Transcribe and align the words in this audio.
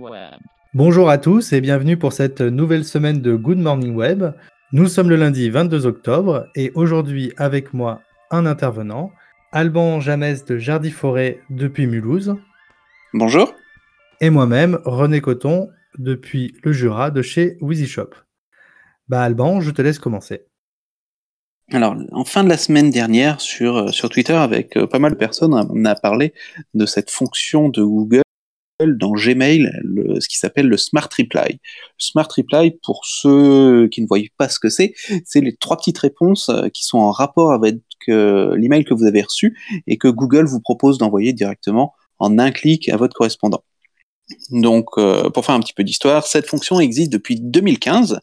Web. 0.00 0.40
Bonjour 0.72 1.10
à 1.10 1.18
tous 1.18 1.52
et 1.52 1.60
bienvenue 1.60 1.98
pour 1.98 2.14
cette 2.14 2.40
nouvelle 2.40 2.84
semaine 2.84 3.20
de 3.20 3.34
Good 3.34 3.58
Morning 3.58 3.94
Web. 3.94 4.32
Nous 4.72 4.88
sommes 4.88 5.10
le 5.10 5.16
lundi 5.16 5.50
22 5.50 5.84
octobre 5.84 6.46
et 6.54 6.72
aujourd'hui 6.74 7.32
avec 7.36 7.74
moi 7.74 8.00
un 8.30 8.46
intervenant, 8.46 9.12
Alban 9.52 10.00
Jamès 10.00 10.44
de 10.46 10.56
Jardy 10.56 10.90
Forêt 10.90 11.40
depuis 11.50 11.86
Mulhouse. 11.86 12.34
Bonjour. 13.12 13.54
Et 14.22 14.30
moi-même, 14.30 14.78
René 14.84 15.20
Coton 15.20 15.68
depuis 15.98 16.54
le 16.62 16.72
Jura 16.72 17.10
de 17.10 17.20
chez 17.20 17.58
Wheezy 17.60 17.86
Shop. 17.86 18.10
Bah 19.08 19.22
Alban, 19.22 19.60
je 19.60 19.70
te 19.70 19.82
laisse 19.82 19.98
commencer. 19.98 20.46
Alors, 21.72 21.94
en 22.12 22.24
fin 22.24 22.42
de 22.42 22.48
la 22.48 22.56
semaine 22.56 22.90
dernière, 22.90 23.40
sur, 23.40 23.76
euh, 23.76 23.88
sur 23.88 24.08
Twitter, 24.08 24.34
avec 24.34 24.76
euh, 24.76 24.86
pas 24.86 24.98
mal 24.98 25.12
de 25.12 25.16
personnes, 25.16 25.54
on 25.54 25.84
a 25.84 25.94
parlé 25.94 26.32
de 26.74 26.86
cette 26.86 27.10
fonction 27.10 27.68
de 27.68 27.82
Google 27.82 28.22
dans 28.86 29.12
Gmail, 29.12 29.70
ce 30.20 30.28
qui 30.28 30.38
s'appelle 30.38 30.66
le 30.66 30.76
Smart 30.76 31.08
Reply. 31.16 31.60
Smart 31.98 32.28
Reply, 32.36 32.78
pour 32.82 33.04
ceux 33.04 33.88
qui 33.88 34.02
ne 34.02 34.06
voient 34.06 34.18
pas 34.36 34.48
ce 34.48 34.58
que 34.58 34.68
c'est, 34.68 34.94
c'est 35.24 35.40
les 35.40 35.56
trois 35.56 35.76
petites 35.76 35.98
réponses 35.98 36.48
euh, 36.48 36.68
qui 36.68 36.84
sont 36.84 36.98
en 36.98 37.10
rapport 37.10 37.52
avec 37.52 37.76
l'email 38.06 38.84
que 38.84 38.94
vous 38.94 39.04
avez 39.04 39.20
reçu 39.20 39.58
et 39.86 39.98
que 39.98 40.08
Google 40.08 40.46
vous 40.46 40.60
propose 40.60 40.96
d'envoyer 40.96 41.34
directement 41.34 41.92
en 42.18 42.38
un 42.38 42.50
clic 42.50 42.88
à 42.88 42.96
votre 42.96 43.14
correspondant. 43.14 43.62
Donc, 44.50 44.86
pour 45.34 45.44
faire 45.44 45.54
un 45.54 45.60
petit 45.60 45.74
peu 45.74 45.84
d'histoire, 45.84 46.26
cette 46.26 46.46
fonction 46.46 46.80
existe 46.80 47.12
depuis 47.12 47.38
2015 47.38 48.20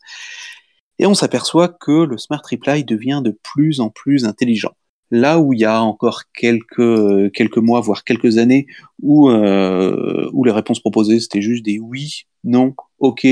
et 0.99 1.05
on 1.05 1.13
s'aperçoit 1.13 1.69
que 1.69 2.05
le 2.05 2.17
Smart 2.17 2.41
Reply 2.49 2.83
devient 2.83 3.21
de 3.23 3.37
plus 3.43 3.79
en 3.79 3.89
plus 3.89 4.25
intelligent. 4.25 4.73
Là 5.11 5.39
où 5.39 5.53
il 5.53 5.59
y 5.59 5.65
a 5.65 5.81
encore 5.81 6.23
quelques, 6.33 7.31
quelques 7.33 7.57
mois, 7.57 7.81
voire 7.81 8.03
quelques 8.03 8.37
années, 8.37 8.67
où, 9.01 9.29
euh, 9.29 10.29
où 10.33 10.43
les 10.43 10.51
réponses 10.51 10.79
proposées, 10.79 11.19
c'était 11.19 11.41
juste 11.41 11.63
des 11.65 11.79
oui, 11.79 12.23
non, 12.43 12.75
ok, 12.99 13.25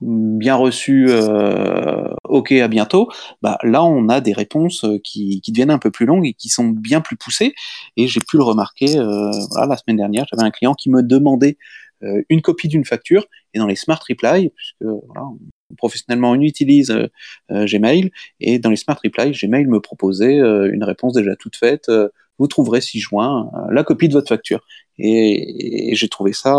bien 0.00 0.54
reçu, 0.56 1.06
euh, 1.08 2.08
ok, 2.24 2.52
à 2.52 2.68
bientôt, 2.68 3.08
bah, 3.42 3.58
là 3.62 3.82
on 3.84 4.08
a 4.08 4.20
des 4.20 4.32
réponses 4.32 4.84
qui, 5.02 5.40
qui, 5.40 5.52
deviennent 5.52 5.70
un 5.70 5.78
peu 5.78 5.90
plus 5.90 6.06
longues 6.06 6.26
et 6.26 6.34
qui 6.34 6.48
sont 6.48 6.68
bien 6.68 7.00
plus 7.00 7.16
poussées. 7.16 7.54
Et 7.96 8.06
j'ai 8.08 8.20
pu 8.20 8.36
le 8.36 8.42
remarquer 8.42 8.98
euh, 8.98 9.30
voilà, 9.50 9.66
la 9.68 9.76
semaine 9.76 9.96
dernière, 9.96 10.26
j'avais 10.30 10.46
un 10.46 10.50
client 10.50 10.74
qui 10.74 10.90
me 10.90 11.02
demandait 11.02 11.56
euh, 12.02 12.22
une 12.28 12.42
copie 12.42 12.68
d'une 12.68 12.84
facture 12.84 13.26
et 13.54 13.58
dans 13.58 13.66
les 13.66 13.76
smart 13.76 14.00
reply, 14.08 14.50
puisque 14.50 14.82
voilà, 14.82 15.28
professionnellement 15.76 16.32
on 16.32 16.40
utilise 16.40 16.90
euh, 16.90 17.08
euh, 17.50 17.66
Gmail 17.66 18.10
et 18.40 18.58
dans 18.58 18.70
les 18.70 18.76
smart 18.76 18.98
reply, 19.02 19.32
Gmail 19.32 19.66
me 19.66 19.80
proposait 19.80 20.36
une 20.36 20.84
réponse 20.84 21.14
déjà 21.14 21.36
toute 21.36 21.56
faite. 21.56 21.90
vous 22.38 22.46
trouverez 22.46 22.80
si 22.80 23.00
juin 23.00 23.50
la 23.70 23.84
copie 23.84 24.08
de 24.08 24.12
votre 24.12 24.28
facture 24.28 24.60
et, 24.98 25.94
j'ai 25.94 26.08
trouvé 26.08 26.32
ça 26.32 26.54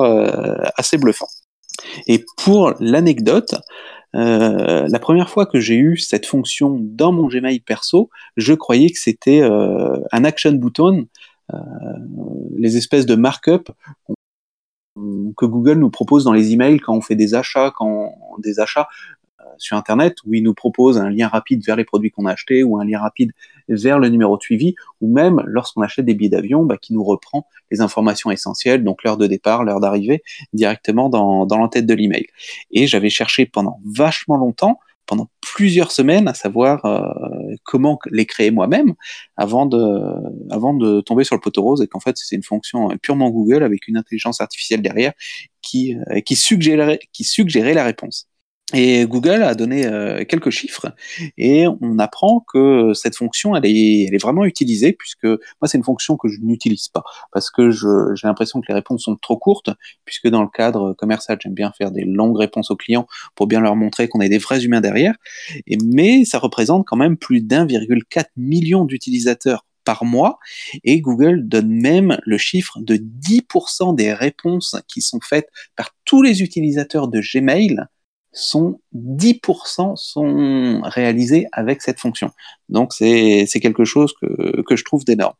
assez 0.78 0.98
bluffant. 0.98 1.28
Et 2.08 2.26
pour 2.38 2.74
l'anecdote, 2.80 3.56
la 4.14 5.00
première 5.00 5.30
fois 5.30 5.46
que 5.46 5.60
j'ai 5.60 5.76
eu 5.76 5.98
cette 5.98 6.26
fonction 6.26 6.78
dans 6.82 7.12
mon 7.12 7.28
Gmail 7.28 7.60
perso, 7.60 8.10
je 8.36 8.54
croyais 8.54 8.90
que 8.90 9.00
c'était 9.00 9.42
un 9.42 10.24
action 10.24 10.54
button, 10.54 11.08
les 12.58 12.78
espèces 12.78 13.06
de 13.06 13.16
markup 13.16 13.70
que 15.36 15.45
Google 15.45 15.80
nous 15.80 15.90
propose 15.90 16.23
dans 16.23 16.34
les 16.34 16.53
emails 16.53 16.80
quand 16.80 16.95
on 16.95 17.02
fait 17.02 17.16
des 17.16 17.36
achats, 17.36 17.72
quand 17.76 18.14
des 18.40 18.59
achats 18.59 18.88
euh, 19.39 19.44
sur 19.58 19.78
Internet, 19.78 20.17
où 20.26 20.34
il 20.34 20.44
nous 20.44 20.54
propose 20.54 20.98
un 20.98 21.09
lien 21.09 21.28
rapide 21.28 21.64
vers 21.66 21.76
les 21.76 21.86
produits 21.86 22.12
qu'on 22.12 22.26
a 22.26 22.31
achetés 22.31 22.64
ou 22.64 22.78
un 22.78 22.86
lien 22.86 23.00
rapide 23.00 23.31
vers 23.70 24.00
le 24.00 24.09
numéro 24.09 24.38
de 24.38 24.42
suivi, 24.42 24.76
ou 25.02 25.14
même 25.14 25.42
lorsqu'on 25.45 25.81
achète 25.81 26.06
des 26.06 26.14
billets 26.14 26.30
d'avion, 26.30 26.64
bah, 26.64 26.78
qui 26.78 26.94
nous 26.94 27.04
reprend 27.04 27.48
les 27.72 27.81
informations 27.81 28.31
essentielles, 28.31 28.84
donc 28.84 29.04
l'heure 29.04 29.17
de 29.17 29.28
départ, 29.28 29.64
l'heure 29.64 29.80
d'arrivée, 29.80 30.23
directement 30.54 31.09
dans, 31.09 31.45
dans 31.45 31.58
l'entête 31.58 31.86
de 31.86 31.94
l'email. 31.94 32.28
Et 32.72 32.88
j'avais 32.88 33.09
cherché 33.09 33.45
pendant 33.45 33.80
vachement 33.86 34.38
longtemps 34.38 34.80
pendant 35.08 35.30
plusieurs 35.42 35.92
semaines 35.92 36.28
à 36.28 36.34
savoir 36.34 36.86
euh, 36.86 37.56
comment 37.64 37.98
les 38.12 38.26
créer 38.26 38.52
moi-même 38.52 38.94
avant 39.36 39.66
de, 39.66 39.78
avant 40.52 40.73
de 40.73 41.02
tomber 41.02 41.23
sur 41.23 41.36
le 41.36 41.42
poteau 41.42 41.64
rose 41.64 41.82
et 41.82 41.88
qu'en 41.88 42.00
fait 42.00 42.18
c'est 42.18 42.36
une 42.36 42.44
fonction 42.44 42.90
purement 43.02 43.30
Google 43.32 43.64
avec 43.64 43.88
une 43.88 43.98
intelligence 43.98 44.42
artificielle 44.42 44.82
derrière 44.82 45.14
qui, 45.62 45.96
euh, 46.12 46.20
qui, 46.22 46.36
suggérait, 46.36 47.00
qui 47.14 47.23
suggérait 47.23 47.73
la 47.73 47.84
réponse. 47.84 48.28
Et 48.73 49.05
Google 49.05 49.44
a 49.44 49.55
donné 49.55 49.86
euh, 49.86 50.26
quelques 50.26 50.50
chiffres 50.50 50.94
et 51.38 51.67
on 51.80 52.00
apprend 52.00 52.44
que 52.52 52.92
cette 52.94 53.16
fonction, 53.16 53.55
elle 53.55 53.66
est, 53.66 54.22
vraiment 54.22 54.44
utilisée 54.44 54.92
puisque 54.92 55.23
moi, 55.23 55.67
c'est 55.67 55.78
une 55.78 55.86
fonction 55.86 56.17
que 56.17 56.28
je 56.28 56.42
n'utilise 56.42 56.89
pas 56.89 57.04
parce 57.32 57.50
que 57.50 57.72
j'ai 57.72 58.28
l'impression 58.28 58.60
que 58.60 58.66
les 58.67 58.73
réponses 58.73 59.04
sont 59.04 59.16
trop 59.16 59.38
courtes 59.38 59.70
puisque 60.04 60.28
dans 60.28 60.42
le 60.42 60.50
cadre 60.50 60.94
commercial, 60.94 61.38
j'aime 61.42 61.54
bien 61.54 61.72
faire 61.78 61.92
des 61.92 62.04
longues 62.04 62.38
réponses 62.38 62.70
aux 62.70 62.76
clients 62.76 63.08
pour 63.36 63.48
bien 63.48 63.61
leur 63.61 63.78
montrer 63.78 64.10
qu'on 64.10 64.20
est 64.20 64.28
des 64.28 64.38
vrais 64.38 64.66
humains 64.66 64.82
derrière. 64.82 65.16
Mais 65.86 66.26
ça 66.26 66.38
représente 66.38 66.86
quand 66.86 66.98
même 66.98 67.16
plus 67.16 67.39
d'1,4 67.39 68.26
million 68.36 68.84
d'utilisateurs 68.84 69.64
par 69.86 70.04
mois 70.04 70.39
et 70.84 70.99
Google 70.99 71.48
donne 71.48 71.70
même 71.70 72.17
le 72.26 72.38
chiffre 72.38 72.80
de 72.82 72.98
10% 72.98 73.95
des 73.95 74.11
réponses 74.11 74.76
qui 74.89 75.02
sont 75.02 75.22
faites 75.22 75.48
par 75.78 75.92
tous 76.04 76.22
les 76.22 76.42
utilisateurs 76.42 77.08
de 77.08 77.22
Gmail 77.22 77.88
sont 78.37 78.80
10% 78.95 79.95
sont 79.95 80.81
réalisés 80.83 81.48
avec 81.52 81.81
cette 81.81 81.99
fonction. 81.99 82.31
Donc 82.70 82.93
c'est 82.93 83.48
quelque 83.61 83.86
chose 83.86 84.14
que, 84.21 84.61
que 84.61 84.75
je 84.75 84.83
trouve 84.83 85.05
d'énorme. 85.05 85.36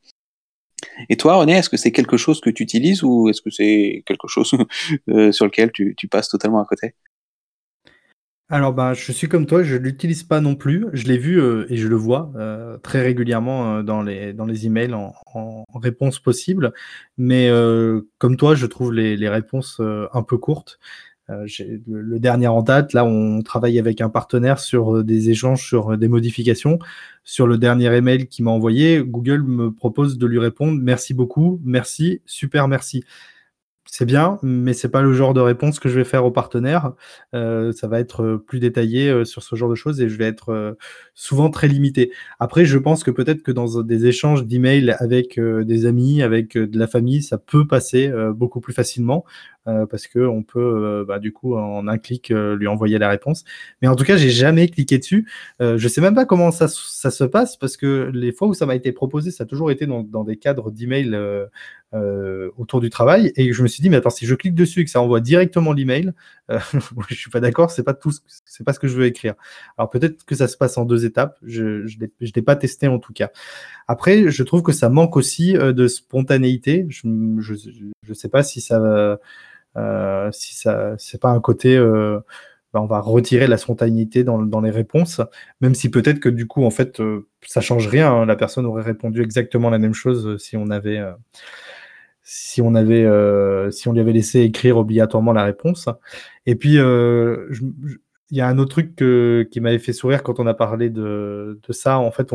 Et 1.10 1.18
toi, 1.18 1.36
René, 1.36 1.54
est-ce 1.54 1.70
que 1.70 1.78
c'est 1.78 1.92
quelque 1.92 2.18
chose 2.18 2.42
que 2.42 2.50
tu 2.50 2.64
utilises 2.64 3.04
ou 3.04 3.30
est-ce 3.30 3.42
que 3.42 3.50
c'est 3.50 4.04
quelque 4.06 4.28
chose 4.28 4.52
euh, 5.10 5.32
sur 5.32 5.46
lequel 5.46 5.72
tu, 5.72 5.96
passes 6.10 6.30
totalement 6.30 6.62
à 6.62 6.66
côté? 6.66 6.94
Alors, 8.50 8.74
bah, 8.74 8.94
je 8.94 9.12
suis 9.12 9.28
comme 9.28 9.46
toi, 9.46 9.62
je 9.62 9.76
ne 9.76 9.80
l'utilise 9.80 10.24
pas 10.24 10.40
non 10.40 10.56
plus. 10.56 10.86
Je 10.94 11.08
l'ai 11.08 11.18
vu 11.18 11.42
euh, 11.42 11.66
et 11.70 11.76
je 11.76 11.88
le 11.88 11.98
vois 11.98 12.32
euh, 12.38 12.78
très 12.78 13.02
régulièrement 13.02 13.84
dans, 13.84 14.02
les, 14.02 14.32
dans 14.32 14.46
les 14.46 14.66
emails 14.66 14.94
en, 14.94 15.14
en 15.34 15.66
réponse 15.76 16.20
possible. 16.20 16.74
Mais 17.18 17.50
comme 18.20 18.38
toi, 18.38 18.56
je 18.56 18.66
trouve 18.66 18.94
les, 18.94 19.18
les 19.18 19.30
réponses 19.30 19.82
un 19.82 20.24
peu 20.24 20.38
courtes. 20.38 20.80
Euh, 21.30 21.46
le, 21.88 22.02
le, 22.02 22.20
dernier 22.20 22.48
en 22.48 22.62
date, 22.62 22.94
là, 22.94 23.04
on 23.04 23.42
travaille 23.42 23.80
avec 23.80 24.00
un 24.00 24.10
partenaire 24.10 24.60
sur 24.60 24.98
euh, 24.98 25.04
des 25.04 25.30
échanges, 25.30 25.66
sur 25.66 25.94
euh, 25.94 25.98
des 25.98 26.08
modifications. 26.08 26.80
Sur 27.24 27.48
le 27.48 27.58
dernier 27.58 27.94
email 27.94 28.28
qu'il 28.28 28.46
m'a 28.46 28.52
envoyé, 28.52 29.04
Google 29.04 29.44
me 29.44 29.72
propose 29.72 30.18
de 30.18 30.26
lui 30.26 30.40
répondre 30.40 30.80
merci 30.82 31.14
beaucoup, 31.14 31.60
merci, 31.64 32.22
super 32.26 32.70
merci 32.70 33.04
c'est 33.90 34.06
bien, 34.06 34.38
mais 34.44 34.74
c'est 34.74 34.90
pas 34.90 35.02
le 35.02 35.14
genre 35.14 35.34
de 35.34 35.40
réponse 35.40 35.80
que 35.80 35.88
je 35.88 35.96
vais 35.96 36.04
faire 36.04 36.26
aux 36.26 36.32
partenaires. 36.32 36.92
Euh, 37.34 37.72
ça 37.72 37.88
va 37.88 38.00
être 38.00 38.36
plus 38.46 38.60
détaillé 38.60 39.24
sur 39.26 39.42
ce 39.44 39.56
genre 39.56 39.70
de 39.70 39.76
choses 39.76 40.02
et 40.02 40.10
je 40.10 40.18
vais 40.18 40.26
être 40.26 40.78
souvent 41.14 41.50
très 41.50 41.68
limité. 41.70 42.12
Après, 42.40 42.66
je 42.66 42.78
pense 42.78 43.04
que 43.06 43.12
peut-être 43.12 43.44
que 43.44 43.52
dans 43.52 43.82
des 43.82 44.06
échanges 44.06 44.46
d'emails 44.46 44.92
avec 45.00 45.40
des 45.40 45.86
amis, 45.86 46.22
avec 46.22 46.58
de 46.58 46.78
la 46.78 46.88
famille, 46.88 47.24
ça 47.24 47.38
peut 47.38 47.66
passer 47.66 48.12
beaucoup 48.36 48.60
plus 48.60 48.74
facilement 48.74 49.24
parce 49.90 50.08
que 50.08 50.20
on 50.20 50.44
peut, 50.44 51.06
bah, 51.08 51.20
du 51.20 51.34
coup, 51.34 51.56
en 51.56 51.88
un 51.88 51.98
clic, 51.98 52.30
lui 52.30 52.68
envoyer 52.68 52.98
la 52.98 53.10
réponse. 53.10 53.44
Mais 53.82 53.88
en 53.88 53.96
tout 53.96 54.04
cas, 54.04 54.18
j'ai 54.18 54.30
jamais 54.30 54.68
cliqué 54.68 54.98
dessus. 54.98 55.28
je 55.60 55.88
sais 55.88 56.02
même 56.02 56.16
pas 56.16 56.26
comment 56.26 56.52
ça, 56.52 56.68
se 56.68 57.24
passe 57.24 57.58
parce 57.58 57.78
que 57.78 58.10
les 58.14 58.32
fois 58.32 58.48
où 58.48 58.54
ça 58.54 58.66
m'a 58.66 58.76
été 58.76 58.92
proposé, 58.92 59.32
ça 59.32 59.44
a 59.44 59.48
toujours 59.48 59.72
été 59.72 59.86
dans, 59.86 60.04
dans 60.04 60.24
des 60.24 60.38
cadres 60.38 60.72
d'emails 60.72 61.16
euh, 61.94 62.52
autour 62.58 62.82
du 62.82 62.90
travail. 62.90 63.32
Et 63.38 63.54
je 63.54 63.64
me 63.64 63.68
suis 63.70 63.82
dit, 63.82 63.90
mais 63.90 63.96
attends, 63.96 64.10
si 64.10 64.26
je 64.26 64.36
clique 64.36 64.54
dessus 64.54 64.82
et 64.82 64.84
que 64.84 64.90
ça 64.90 65.00
envoie 65.00 65.22
directement 65.22 65.72
l'email, 65.72 66.12
euh, 66.52 66.60
je 67.10 67.16
suis 67.16 67.30
pas 67.30 67.40
d'accord, 67.40 67.72
c'est 67.72 67.84
pas 67.84 67.94
tout, 67.94 68.12
c'est 68.44 68.66
pas 68.66 68.74
ce 68.74 68.80
que 68.80 68.90
je 68.90 68.98
veux 68.98 69.06
écrire. 69.06 69.36
Alors 69.78 69.90
peut-être 69.90 70.26
que 70.26 70.36
ça 70.36 70.50
se 70.50 70.58
passe 70.58 70.78
en 70.78 70.84
deux 70.84 71.06
étapes. 71.06 71.38
Je 71.44 71.88
je 71.88 71.98
l'ai 72.36 72.42
pas 72.42 72.58
testé 72.58 72.90
en 72.90 73.00
tout 73.00 73.14
cas. 73.14 73.32
Après, 73.88 74.30
je 74.30 74.44
trouve 74.44 74.64
que 74.64 74.74
ça 74.74 74.90
manque 74.90 75.16
aussi 75.16 75.56
euh, 75.56 75.72
de 75.72 75.88
spontanéité. 75.88 76.86
Je, 76.90 77.08
je 77.40 77.54
je 78.04 78.14
sais 78.14 78.30
pas 78.30 78.44
si 78.44 78.60
ça 78.60 79.18
euh, 79.78 80.32
si 80.32 80.56
ça 80.56 80.96
c'est 80.98 81.22
pas 81.22 81.30
un 81.30 81.40
côté 81.40 81.78
euh, 81.78 82.20
ben, 82.74 82.82
on 82.82 82.86
va 82.86 83.00
retirer 83.00 83.48
la 83.48 83.58
spontanéité 83.58 84.24
dans, 84.24 84.62
les 84.62 84.72
réponses, 84.72 85.22
même 85.62 85.74
si 85.76 85.90
peut-être 85.90 86.20
que 86.20 86.30
du 86.30 86.48
coup, 86.48 86.66
en 86.66 86.70
fait, 86.70 87.00
euh, 87.00 87.28
ça 87.46 87.62
change 87.62 87.88
rien. 87.88 88.12
Hein. 88.12 88.26
La 88.26 88.36
personne 88.36 88.66
aurait 88.66 88.84
répondu 88.84 89.22
exactement 89.24 89.70
la 89.70 89.78
même 89.80 89.94
chose 89.94 90.38
si 90.38 90.58
on 90.58 90.70
avait, 90.70 91.02
si 92.30 92.62
on 92.62 92.76
avait, 92.76 93.06
euh, 93.06 93.72
si 93.72 93.88
on 93.88 93.94
lui 93.94 94.02
avait 94.02 94.12
laissé 94.12 94.42
écrire 94.42 94.76
obligatoirement 94.76 95.32
la 95.32 95.46
réponse. 95.46 95.88
Et 96.46 96.56
puis, 96.56 96.78
euh, 96.78 97.50
il 98.30 98.38
y 98.38 98.42
a 98.42 98.48
un 98.50 98.58
autre 98.58 98.72
truc 98.72 98.96
qui 99.50 99.62
m'avait 99.62 99.80
fait 99.80 99.94
sourire 99.94 100.24
quand 100.24 100.38
on 100.42 100.46
a 100.46 100.54
parlé 100.54 100.90
de, 100.90 101.58
ça. 101.70 102.00
En 102.00 102.12
fait, 102.12 102.32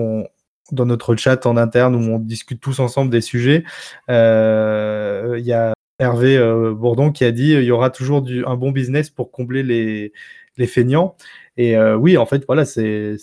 dans 0.71 0.87
notre 0.87 1.15
chat 1.17 1.45
en 1.45 1.59
interne 1.59 1.95
où 1.95 1.99
on 1.99 2.19
discute 2.19 2.59
tous 2.59 2.81
ensemble 2.81 3.11
des 3.11 3.21
sujets, 3.21 3.65
euh, 4.09 5.37
il 5.39 5.45
y 5.45 5.53
a 5.53 5.75
Hervé 6.03 6.39
Bourdon 6.75 7.13
qui 7.13 7.25
a 7.25 7.33
dit 7.33 7.53
il 7.53 7.65
y 7.65 7.71
aura 7.71 7.91
toujours 7.91 8.25
un 8.47 8.57
bon 8.57 8.71
business 8.71 9.11
pour 9.11 9.31
combler 9.31 9.63
les, 9.63 10.13
les 10.57 10.67
feignants. 10.67 11.17
Et 11.57 11.79
oui, 11.79 12.17
en 12.17 12.27
fait, 12.27 12.45
voilà, 12.47 12.65
c'est 12.65 13.17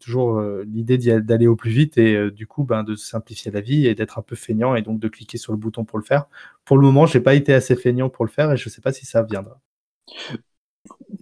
toujours 0.00 0.40
l'idée 0.66 0.98
d'aller 1.20 1.46
au 1.46 1.56
plus 1.56 1.70
vite 1.70 1.98
et 1.98 2.30
du 2.30 2.46
coup, 2.46 2.64
ben, 2.64 2.84
de 2.84 2.94
simplifier 2.94 3.50
la 3.50 3.60
vie 3.60 3.86
et 3.86 3.94
d'être 3.94 4.18
un 4.18 4.22
peu 4.22 4.36
feignant 4.36 4.74
et 4.74 4.82
donc 4.82 5.00
de 5.00 5.08
cliquer 5.08 5.38
sur 5.38 5.52
le 5.52 5.58
bouton 5.58 5.84
pour 5.84 5.98
le 5.98 6.04
faire. 6.04 6.26
Pour 6.64 6.76
le 6.76 6.82
moment, 6.84 7.06
j'ai 7.06 7.20
pas 7.20 7.34
été 7.34 7.54
assez 7.54 7.74
feignant 7.74 8.08
pour 8.10 8.24
le 8.24 8.30
faire 8.30 8.52
et 8.52 8.56
je 8.56 8.68
sais 8.68 8.80
pas 8.80 8.92
si 8.92 9.06
ça 9.06 9.22
viendra. 9.22 9.60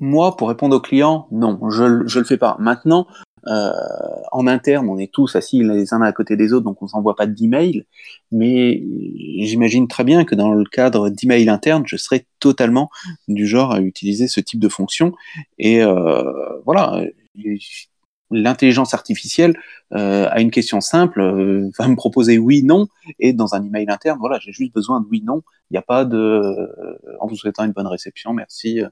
Moi, 0.00 0.36
pour 0.36 0.48
répondre 0.48 0.76
aux 0.76 0.80
clients, 0.80 1.28
non, 1.30 1.70
je 1.70 1.84
ne 1.84 2.18
le 2.18 2.24
fais 2.24 2.38
pas. 2.38 2.56
Maintenant, 2.58 3.06
euh, 3.46 3.72
en 4.30 4.46
interne, 4.46 4.88
on 4.88 4.98
est 4.98 5.12
tous 5.12 5.34
assis 5.36 5.62
les 5.62 5.92
uns 5.94 6.02
à 6.02 6.12
côté 6.12 6.36
des 6.36 6.52
autres, 6.52 6.64
donc 6.64 6.82
on 6.82 6.86
s'envoie 6.86 7.16
pas 7.16 7.26
d'email. 7.26 7.84
Mais 8.30 8.82
j'imagine 9.38 9.88
très 9.88 10.04
bien 10.04 10.24
que 10.24 10.34
dans 10.34 10.52
le 10.52 10.64
cadre 10.64 11.10
d'email 11.10 11.48
interne, 11.48 11.84
je 11.86 11.96
serais 11.96 12.26
totalement 12.40 12.90
du 13.28 13.46
genre 13.46 13.72
à 13.72 13.80
utiliser 13.80 14.28
ce 14.28 14.40
type 14.40 14.60
de 14.60 14.68
fonction. 14.68 15.12
Et 15.58 15.82
euh, 15.82 16.22
voilà, 16.64 17.04
l'intelligence 18.30 18.94
artificielle 18.94 19.58
euh, 19.92 20.26
a 20.30 20.40
une 20.40 20.50
question 20.50 20.80
simple, 20.80 21.20
euh, 21.20 21.70
va 21.78 21.88
me 21.88 21.96
proposer 21.96 22.38
oui, 22.38 22.62
non, 22.62 22.86
et 23.18 23.32
dans 23.32 23.54
un 23.54 23.64
email 23.64 23.86
interne, 23.88 24.18
voilà, 24.18 24.38
j'ai 24.40 24.52
juste 24.52 24.72
besoin 24.72 25.00
de 25.00 25.06
oui, 25.10 25.22
non. 25.22 25.42
Il 25.70 25.74
n'y 25.74 25.78
a 25.78 25.82
pas 25.82 26.04
de, 26.04 26.42
en 27.20 27.26
vous 27.26 27.36
souhaitant 27.36 27.64
une 27.64 27.72
bonne 27.72 27.86
réception, 27.86 28.32
merci. 28.32 28.82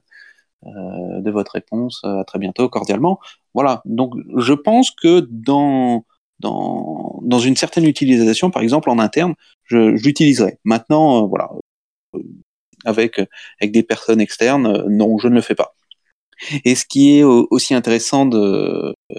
Euh, 0.67 1.21
de 1.21 1.31
votre 1.31 1.53
réponse. 1.53 2.01
À 2.03 2.23
très 2.23 2.37
bientôt, 2.37 2.69
cordialement. 2.69 3.19
Voilà. 3.55 3.81
Donc, 3.85 4.13
je 4.37 4.53
pense 4.53 4.91
que 4.91 5.21
dans 5.31 6.05
dans, 6.39 7.19
dans 7.23 7.39
une 7.39 7.55
certaine 7.55 7.85
utilisation, 7.85 8.49
par 8.51 8.61
exemple 8.63 8.89
en 8.89 8.99
interne, 8.99 9.33
je, 9.63 9.95
je 9.95 10.03
l'utiliserai. 10.03 10.59
Maintenant, 10.63 11.23
euh, 11.23 11.27
voilà, 11.27 11.49
euh, 12.15 12.19
avec 12.85 13.19
avec 13.59 13.71
des 13.71 13.83
personnes 13.83 14.21
externes, 14.21 14.87
non, 14.87 15.17
je 15.17 15.27
ne 15.29 15.35
le 15.35 15.41
fais 15.41 15.55
pas. 15.55 15.73
Et 16.65 16.75
ce 16.75 16.85
qui 16.85 17.17
est 17.17 17.23
aussi 17.23 17.73
intéressant 17.73 18.29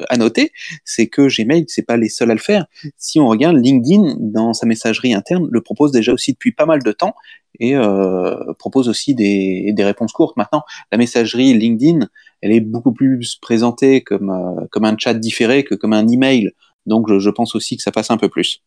à 0.09 0.17
noter, 0.17 0.53
c'est 0.85 1.07
que 1.07 1.29
Gmail, 1.29 1.65
c'est 1.69 1.87
pas 1.87 1.97
les 1.97 2.09
seuls 2.09 2.31
à 2.31 2.35
le 2.35 2.41
faire. 2.41 2.67
Si 2.97 3.21
on 3.21 3.29
regarde, 3.29 3.57
LinkedIn, 3.57 4.17
dans 4.19 4.53
sa 4.53 4.67
messagerie 4.67 5.15
interne, 5.15 5.49
le 5.51 5.61
propose 5.61 5.93
déjà 5.93 6.13
aussi 6.13 6.33
depuis 6.33 6.53
pas 6.53 6.67
mal 6.67 6.83
de 6.83 6.93
temps 6.93 7.15
et 7.61 7.77
euh, 7.77 8.53
propose 8.59 8.89
aussi 8.89 9.15
des, 9.15 9.75
réponses 9.79 10.13
courtes. 10.13 10.37
Maintenant, 10.37 10.63
la 10.91 10.99
messagerie 10.99 11.55
LinkedIn, 11.55 12.09
elle 12.41 12.53
est 12.53 12.61
beaucoup 12.61 12.93
plus 12.93 13.37
présentée 13.37 14.03
comme, 14.03 14.31
euh, 14.31 14.67
comme 14.71 14.85
un 14.85 14.97
chat 14.99 15.15
différé 15.15 15.65
que 15.65 15.75
comme 15.75 15.93
un 15.93 16.09
email. 16.09 16.51
Donc, 16.87 17.07
je, 17.17 17.31
pense 17.31 17.55
aussi 17.55 17.77
que 17.77 17.83
ça 17.83 17.93
passe 17.93 18.11
un 18.11 18.17
peu 18.17 18.29
plus. 18.29 18.63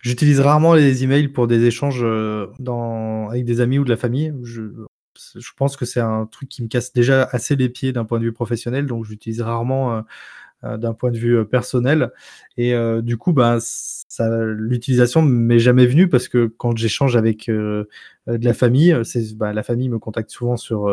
J'utilise 0.00 0.40
rarement 0.40 0.74
les 0.74 1.04
emails 1.04 1.28
pour 1.28 1.46
des 1.46 1.64
échanges 1.64 2.02
euh, 2.02 2.46
avec 3.28 3.44
des 3.44 3.60
amis 3.60 3.78
ou 3.78 3.84
de 3.84 3.90
la 3.90 3.96
famille. 3.96 4.32
Je 5.34 5.50
pense 5.56 5.76
que 5.76 5.84
c'est 5.84 6.00
un 6.00 6.26
truc 6.26 6.48
qui 6.48 6.62
me 6.62 6.68
casse 6.68 6.92
déjà 6.92 7.24
assez 7.32 7.56
les 7.56 7.68
pieds 7.68 7.92
d'un 7.92 8.04
point 8.04 8.18
de 8.18 8.24
vue 8.24 8.32
professionnel, 8.32 8.86
donc 8.86 9.04
j'utilise 9.04 9.40
rarement 9.40 9.96
euh, 9.96 10.00
euh, 10.64 10.76
d'un 10.78 10.94
point 10.94 11.10
de 11.10 11.18
vue 11.18 11.36
euh, 11.36 11.44
personnel. 11.44 12.12
Et 12.56 12.74
du 13.02 13.18
coup, 13.18 13.34
ben, 13.34 13.58
l'utilisation 14.18 15.20
m'est 15.20 15.58
jamais 15.58 15.86
venue 15.86 16.08
parce 16.08 16.28
que 16.28 16.46
quand 16.46 16.76
j'échange 16.76 17.16
avec 17.16 17.48
de 17.48 17.86
la 18.26 18.54
famille, 18.54 18.96
bah, 19.34 19.52
la 19.52 19.62
famille 19.62 19.90
me 19.90 19.98
contacte 19.98 20.30
souvent 20.30 20.56
sur 20.56 20.90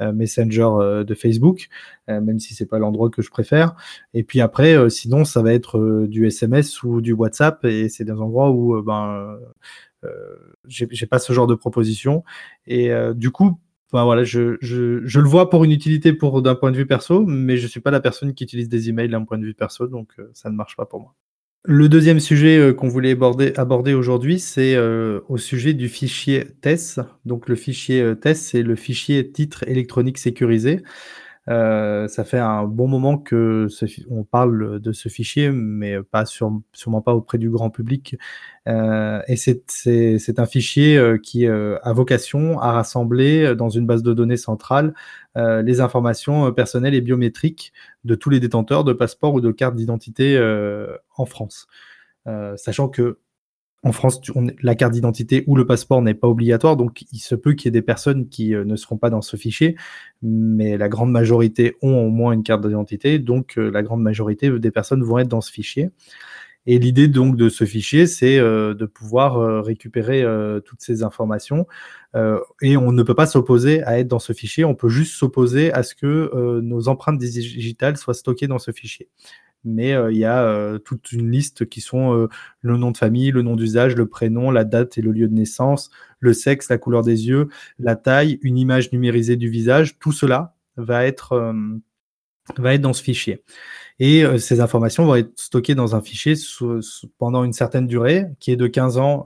Messenger 0.00 1.04
de 1.06 1.14
Facebook, 1.14 1.68
même 2.08 2.38
si 2.38 2.54
c'est 2.54 2.64
pas 2.64 2.78
l'endroit 2.78 3.10
que 3.10 3.20
je 3.20 3.28
préfère. 3.28 3.74
Et 4.14 4.24
puis 4.24 4.40
après, 4.40 4.88
sinon, 4.88 5.26
ça 5.26 5.42
va 5.42 5.52
être 5.52 6.06
du 6.08 6.26
SMS 6.26 6.82
ou 6.82 7.02
du 7.02 7.12
WhatsApp, 7.12 7.62
et 7.66 7.90
c'est 7.90 8.04
des 8.04 8.12
endroits 8.12 8.50
où 8.50 8.82
ben 8.82 9.38
j'ai 10.66 11.06
pas 11.06 11.18
ce 11.18 11.32
genre 11.32 11.46
de 11.46 11.54
proposition. 11.54 12.24
Et 12.66 12.90
euh, 12.90 13.14
du 13.14 13.30
coup, 13.30 13.58
ben 13.92 14.04
voilà, 14.04 14.24
je, 14.24 14.56
je, 14.60 15.06
je, 15.06 15.20
le 15.20 15.28
vois 15.28 15.48
pour 15.48 15.64
une 15.64 15.70
utilité 15.70 16.12
pour 16.12 16.42
d'un 16.42 16.54
point 16.54 16.72
de 16.72 16.76
vue 16.76 16.86
perso, 16.86 17.24
mais 17.24 17.56
je 17.56 17.66
suis 17.66 17.80
pas 17.80 17.90
la 17.90 18.00
personne 18.00 18.34
qui 18.34 18.44
utilise 18.44 18.68
des 18.68 18.88
emails 18.88 19.08
d'un 19.08 19.24
point 19.24 19.38
de 19.38 19.44
vue 19.44 19.54
perso, 19.54 19.86
donc 19.86 20.10
euh, 20.18 20.28
ça 20.34 20.50
ne 20.50 20.56
marche 20.56 20.76
pas 20.76 20.86
pour 20.86 21.00
moi. 21.00 21.14
Le 21.64 21.88
deuxième 21.88 22.20
sujet 22.20 22.72
qu'on 22.76 22.86
voulait 22.86 23.12
aborder, 23.12 23.52
aborder 23.56 23.92
aujourd'hui, 23.92 24.38
c'est 24.38 24.78
au 24.78 25.36
sujet 25.36 25.74
du 25.74 25.88
fichier 25.88 26.44
TESS. 26.60 27.00
Donc 27.24 27.48
le 27.48 27.56
fichier 27.56 28.14
TESS, 28.20 28.40
c'est 28.40 28.62
le 28.62 28.76
fichier 28.76 29.32
titre 29.32 29.64
électronique 29.66 30.18
sécurisé. 30.18 30.82
Euh, 31.48 32.08
ça 32.08 32.24
fait 32.24 32.38
un 32.38 32.64
bon 32.64 32.88
moment 32.88 33.18
que 33.18 33.68
on 34.10 34.24
parle 34.24 34.80
de 34.80 34.92
ce 34.92 35.08
fichier, 35.08 35.50
mais 35.50 36.02
pas 36.02 36.24
sûrement 36.26 37.02
pas 37.04 37.14
auprès 37.14 37.38
du 37.38 37.50
grand 37.50 37.70
public. 37.70 38.16
Euh, 38.68 39.22
et 39.28 39.36
c'est 39.36 40.38
un 40.38 40.46
fichier 40.46 40.96
euh, 40.98 41.18
qui 41.18 41.46
a 41.46 41.92
vocation 41.92 42.58
à 42.60 42.72
rassembler 42.72 43.54
dans 43.54 43.70
une 43.70 43.86
base 43.86 44.02
de 44.02 44.12
données 44.12 44.36
centrale 44.36 44.94
les 45.36 45.80
informations 45.82 46.50
personnelles 46.52 46.94
et 46.94 47.02
biométriques 47.02 47.74
de 48.04 48.14
tous 48.14 48.30
les 48.30 48.40
détenteurs 48.40 48.84
de 48.84 48.94
passeports 48.94 49.34
ou 49.34 49.40
de 49.42 49.52
cartes 49.52 49.76
d'identité 49.76 50.38
en 51.16 51.26
France. 51.26 51.66
sachant 52.56 52.88
que 52.88 53.18
en 53.82 53.92
France, 53.92 54.20
la 54.62 54.74
carte 54.74 54.92
d'identité 54.94 55.44
ou 55.46 55.54
le 55.54 55.66
passeport 55.66 56.02
n'est 56.02 56.14
pas 56.14 56.28
obligatoire, 56.28 56.76
donc 56.76 57.04
il 57.12 57.18
se 57.18 57.34
peut 57.34 57.52
qu'il 57.52 57.66
y 57.66 57.68
ait 57.68 57.70
des 57.70 57.82
personnes 57.82 58.28
qui 58.28 58.54
euh, 58.54 58.64
ne 58.64 58.74
seront 58.74 58.96
pas 58.96 59.10
dans 59.10 59.22
ce 59.22 59.36
fichier, 59.36 59.76
mais 60.22 60.76
la 60.76 60.88
grande 60.88 61.12
majorité 61.12 61.76
ont 61.82 61.94
au 61.94 62.10
moins 62.10 62.32
une 62.32 62.42
carte 62.42 62.66
d'identité, 62.66 63.18
donc 63.18 63.58
euh, 63.58 63.70
la 63.70 63.82
grande 63.82 64.02
majorité 64.02 64.50
des 64.58 64.70
personnes 64.70 65.02
vont 65.04 65.18
être 65.18 65.28
dans 65.28 65.40
ce 65.40 65.52
fichier. 65.52 65.90
Et 66.68 66.80
l'idée 66.80 67.06
donc 67.06 67.36
de 67.36 67.48
ce 67.48 67.64
fichier, 67.64 68.08
c'est 68.08 68.38
euh, 68.40 68.74
de 68.74 68.86
pouvoir 68.86 69.64
récupérer 69.64 70.24
toutes 70.64 70.80
ces 70.80 71.04
informations. 71.04 71.66
et 72.62 72.76
on 72.76 72.90
ne 72.90 73.02
peut 73.04 73.14
pas 73.14 73.26
s'opposer 73.26 73.84
à 73.84 74.00
être 74.00 74.08
dans 74.08 74.18
ce 74.18 74.32
fichier, 74.32 74.64
on 74.64 74.74
peut 74.74 74.88
juste 74.88 75.14
s'opposer 75.14 75.72
à 75.72 75.84
ce 75.84 75.94
que 75.94 76.60
nos 76.60 76.88
empreintes 76.88 77.18
digitales 77.18 77.96
soient 77.98 78.14
stockées 78.14 78.48
dans 78.48 78.58
ce 78.58 78.72
fichier 78.72 79.08
mais 79.66 79.92
euh, 79.92 80.12
il 80.12 80.18
y 80.18 80.24
a 80.24 80.42
euh, 80.42 80.78
toute 80.78 81.12
une 81.12 81.30
liste 81.30 81.68
qui 81.68 81.80
sont 81.80 82.14
euh, 82.14 82.28
le 82.62 82.76
nom 82.76 82.90
de 82.90 82.96
famille, 82.96 83.30
le 83.30 83.42
nom 83.42 83.56
d'usage, 83.56 83.96
le 83.96 84.06
prénom, 84.06 84.50
la 84.50 84.64
date 84.64 84.96
et 84.96 85.02
le 85.02 85.12
lieu 85.12 85.28
de 85.28 85.34
naissance, 85.34 85.90
le 86.20 86.32
sexe, 86.32 86.70
la 86.70 86.78
couleur 86.78 87.02
des 87.02 87.28
yeux, 87.28 87.48
la 87.78 87.96
taille, 87.96 88.38
une 88.42 88.56
image 88.56 88.92
numérisée 88.92 89.36
du 89.36 89.50
visage, 89.50 89.98
tout 89.98 90.12
cela 90.12 90.54
va 90.76 91.04
être, 91.04 91.54
va 92.58 92.74
être 92.74 92.80
dans 92.80 92.92
ce 92.92 93.02
fichier. 93.02 93.42
Et 93.98 94.24
ces 94.38 94.60
informations 94.60 95.06
vont 95.06 95.14
être 95.14 95.32
stockées 95.36 95.74
dans 95.74 95.96
un 95.96 96.02
fichier 96.02 96.34
pendant 97.16 97.44
une 97.44 97.54
certaine 97.54 97.86
durée, 97.86 98.26
qui 98.40 98.50
est 98.52 98.56
de 98.56 98.66
15 98.66 98.98
ans 98.98 99.24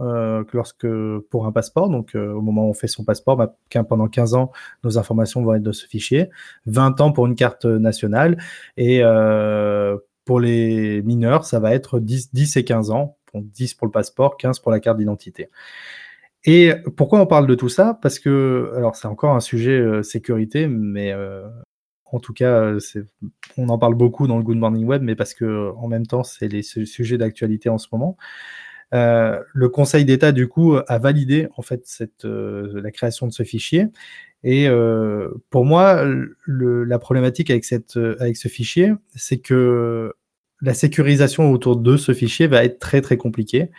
lorsque, 0.53 0.87
pour 1.31 1.47
un 1.47 1.53
passeport. 1.53 1.91
Donc, 1.91 2.15
au 2.15 2.41
moment 2.41 2.67
où 2.67 2.71
on 2.71 2.75
fait 2.75 2.87
son 2.87 3.03
passeport, 3.03 3.37
bah, 3.37 3.57
pendant 3.89 4.07
15 4.07 4.35
ans, 4.35 4.53
nos 4.85 4.97
informations 4.97 5.43
vont 5.43 5.55
être 5.55 5.65
dans 5.65 5.73
ce 5.73 5.87
fichier. 5.87 6.31
20 6.67 7.01
ans 7.01 7.11
pour 7.11 7.27
une 7.27 7.35
carte 7.35 7.65
nationale. 7.65 8.39
Et 8.77 9.03
pour 10.31 10.39
les 10.39 11.03
mineurs, 11.03 11.45
ça 11.45 11.59
va 11.59 11.75
être 11.75 11.99
10, 11.99 12.33
10 12.33 12.57
et 12.57 12.63
15 12.63 12.93
ans. 12.93 13.17
10 13.35 13.75
pour 13.75 13.89
le 13.89 13.91
passeport, 13.91 14.37
15 14.37 14.61
pour 14.61 14.71
la 14.71 14.79
carte 14.79 14.97
d'identité. 14.97 15.49
Et 16.45 16.73
pourquoi 16.97 17.19
on 17.19 17.27
parle 17.27 17.49
de 17.49 17.57
tout 17.57 17.69
ça? 17.69 17.99
Parce 18.01 18.21
que, 18.21 18.73
alors 18.77 18.95
c'est 18.95 19.09
encore 19.09 19.35
un 19.35 19.41
sujet 19.41 19.73
euh, 19.73 20.05
sécurité, 20.05 20.69
mais 20.69 21.11
euh, 21.11 21.49
en 22.05 22.21
tout 22.21 22.33
cas, 22.33 22.73
on 23.57 23.71
en 23.71 23.79
parle 23.79 23.97
beaucoup 23.97 24.29
dans 24.29 24.37
le 24.37 24.45
Good 24.45 24.59
Morning 24.59 24.87
Web, 24.87 25.03
mais 25.03 25.17
parce 25.17 25.35
que 25.35 25.73
en 25.77 25.89
même 25.89 26.07
temps, 26.07 26.23
c'est 26.23 26.47
les 26.47 26.63
sujets 26.63 27.19
d'actualité 27.19 27.69
en 27.69 27.79
ce 27.79 27.89
moment. 27.91 28.17
Euh, 28.95 29.43
le 29.53 29.69
Conseil 29.69 30.05
d'État, 30.05 30.31
du 30.31 30.47
coup, 30.47 30.77
a 30.77 30.99
validé 30.99 31.49
en 31.57 31.63
fait 31.63 31.83
cette, 31.87 32.25
la 32.25 32.93
création 32.93 33.27
de 33.27 33.33
ce 33.33 33.43
fichier 33.43 33.89
et 34.43 34.69
euh, 34.69 35.29
pour 35.51 35.65
moi, 35.65 36.05
le, 36.05 36.85
la 36.85 36.99
problématique 36.99 37.51
avec, 37.51 37.65
avec 38.21 38.37
ce 38.37 38.49
fichier, 38.49 38.93
c'est 39.15 39.39
que 39.39 40.15
la 40.63 40.75
sécurisation 40.75 41.53
autour 41.53 41.77
de 41.77 41.97
ce 41.97 42.13
fichier 42.13 42.47
va 42.47 42.65
être 42.65 42.79
très 42.79 43.01
très 43.01 43.17
compliquée. 43.17 43.71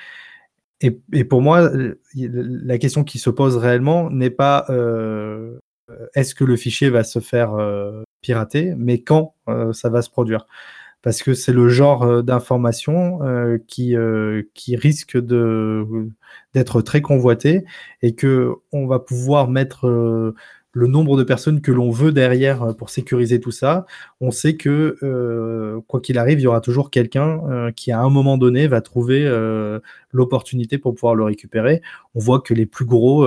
Et, 0.81 1.23
pour 1.25 1.41
moi, 1.41 1.69
la 2.15 2.77
question 2.79 3.03
qui 3.03 3.19
se 3.19 3.29
pose 3.29 3.55
réellement 3.55 4.09
n'est 4.09 4.31
pas 4.31 4.65
euh, 4.69 5.59
est-ce 6.15 6.35
que 6.35 6.43
le 6.43 6.55
fichier 6.55 6.89
va 6.89 7.03
se 7.03 7.19
faire 7.19 7.53
euh, 7.53 8.03
pirater, 8.21 8.73
mais 8.77 9.01
quand 9.01 9.35
euh, 9.49 9.73
ça 9.73 9.89
va 9.89 10.01
se 10.01 10.09
produire 10.09 10.47
parce 11.03 11.23
que 11.23 11.33
c'est 11.33 11.51
le 11.51 11.67
genre 11.67 12.03
euh, 12.03 12.21
d'information 12.21 13.19
qui, 13.67 13.95
qui 14.53 14.75
risque 14.75 15.17
d'être 16.53 16.81
très 16.81 17.01
convoité 17.01 17.65
et 18.01 18.13
que 18.15 18.53
on 18.71 18.85
va 18.87 18.99
pouvoir 18.99 19.49
mettre 19.49 20.33
le 20.73 20.87
nombre 20.87 21.17
de 21.17 21.23
personnes 21.23 21.61
que 21.61 21.71
l'on 21.71 21.91
veut 21.91 22.11
derrière 22.11 22.75
pour 22.77 22.89
sécuriser 22.89 23.39
tout 23.39 23.51
ça, 23.51 23.85
on 24.21 24.31
sait 24.31 24.55
que 24.55 25.81
quoi 25.87 25.99
qu'il 25.99 26.17
arrive, 26.17 26.39
il 26.39 26.43
y 26.43 26.47
aura 26.47 26.61
toujours 26.61 26.89
quelqu'un 26.91 27.71
qui 27.75 27.91
à 27.91 27.99
un 27.99 28.09
moment 28.09 28.37
donné 28.37 28.67
va 28.67 28.81
trouver 28.81 29.29
l'opportunité 30.11 30.77
pour 30.77 30.95
pouvoir 30.95 31.15
le 31.15 31.23
récupérer. 31.23 31.81
On 32.15 32.19
voit 32.19 32.39
que 32.39 32.53
les 32.53 32.65
plus 32.65 32.85
gros 32.85 33.25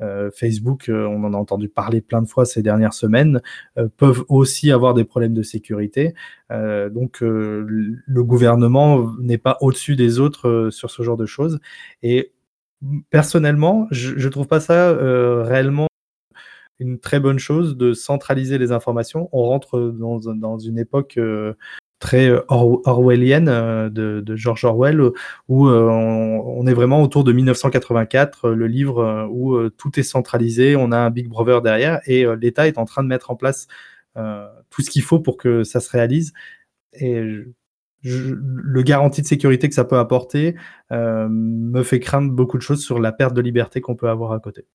euh, 0.00 0.30
Facebook, 0.32 0.88
euh, 0.88 1.06
on 1.06 1.22
en 1.24 1.34
a 1.34 1.36
entendu 1.36 1.68
parler 1.68 2.00
plein 2.00 2.20
de 2.22 2.28
fois 2.28 2.44
ces 2.44 2.62
dernières 2.62 2.94
semaines, 2.94 3.40
euh, 3.78 3.88
peuvent 3.96 4.24
aussi 4.28 4.72
avoir 4.72 4.94
des 4.94 5.04
problèmes 5.04 5.34
de 5.34 5.42
sécurité. 5.42 6.14
donc 6.50 7.20
le 7.20 8.22
gouvernement 8.22 9.12
n'est 9.18 9.38
pas 9.38 9.58
au-dessus 9.60 9.96
des 9.96 10.20
autres 10.20 10.68
sur 10.70 10.90
ce 10.90 11.02
genre 11.02 11.16
de 11.16 11.26
choses. 11.26 11.58
Et 12.02 12.32
personnellement, 13.10 13.88
je 13.90 14.14
ne 14.14 14.28
trouve 14.30 14.46
pas 14.46 14.60
ça 14.60 14.92
réellement 15.44 15.88
une 16.80 16.98
très 16.98 17.20
bonne 17.20 17.38
chose 17.38 17.76
de 17.76 17.92
centraliser 17.92 18.58
les 18.58 18.72
informations. 18.72 19.28
On 19.32 19.44
rentre 19.44 19.80
dans, 19.80 20.58
une 20.58 20.78
époque 20.78 21.18
très 21.98 22.30
orwellienne 22.48 23.46
de, 23.46 24.20
de, 24.20 24.36
George 24.36 24.64
Orwell, 24.64 25.00
où 25.48 25.68
on, 25.68 26.66
est 26.66 26.74
vraiment 26.74 27.02
autour 27.02 27.24
de 27.24 27.32
1984, 27.32 28.50
le 28.50 28.66
livre 28.66 29.28
où 29.30 29.68
tout 29.70 29.98
est 29.98 30.02
centralisé, 30.02 30.76
on 30.76 30.92
a 30.92 30.98
un 30.98 31.10
Big 31.10 31.28
Brother 31.28 31.62
derrière, 31.62 32.00
et 32.06 32.26
l'État 32.40 32.66
est 32.66 32.78
en 32.78 32.84
train 32.84 33.02
de 33.02 33.08
mettre 33.08 33.30
en 33.30 33.36
place 33.36 33.68
tout 34.14 34.82
ce 34.82 34.90
qu'il 34.90 35.02
faut 35.02 35.20
pour 35.20 35.36
que 35.36 35.64
ça 35.64 35.80
se 35.80 35.90
réalise. 35.90 36.32
Et 36.92 37.22
le 38.04 38.82
garantie 38.82 39.22
de 39.22 39.26
sécurité 39.26 39.68
que 39.68 39.74
ça 39.74 39.84
peut 39.84 39.98
apporter 39.98 40.56
euh, 40.92 41.26
me 41.30 41.82
fait 41.82 42.00
craindre 42.00 42.30
beaucoup 42.32 42.58
de 42.58 42.62
choses 42.62 42.82
sur 42.82 42.98
la 42.98 43.12
perte 43.12 43.34
de 43.34 43.40
liberté 43.40 43.80
qu'on 43.80 43.96
peut 43.96 44.08
avoir 44.08 44.32
à 44.32 44.40
côté. 44.40 44.66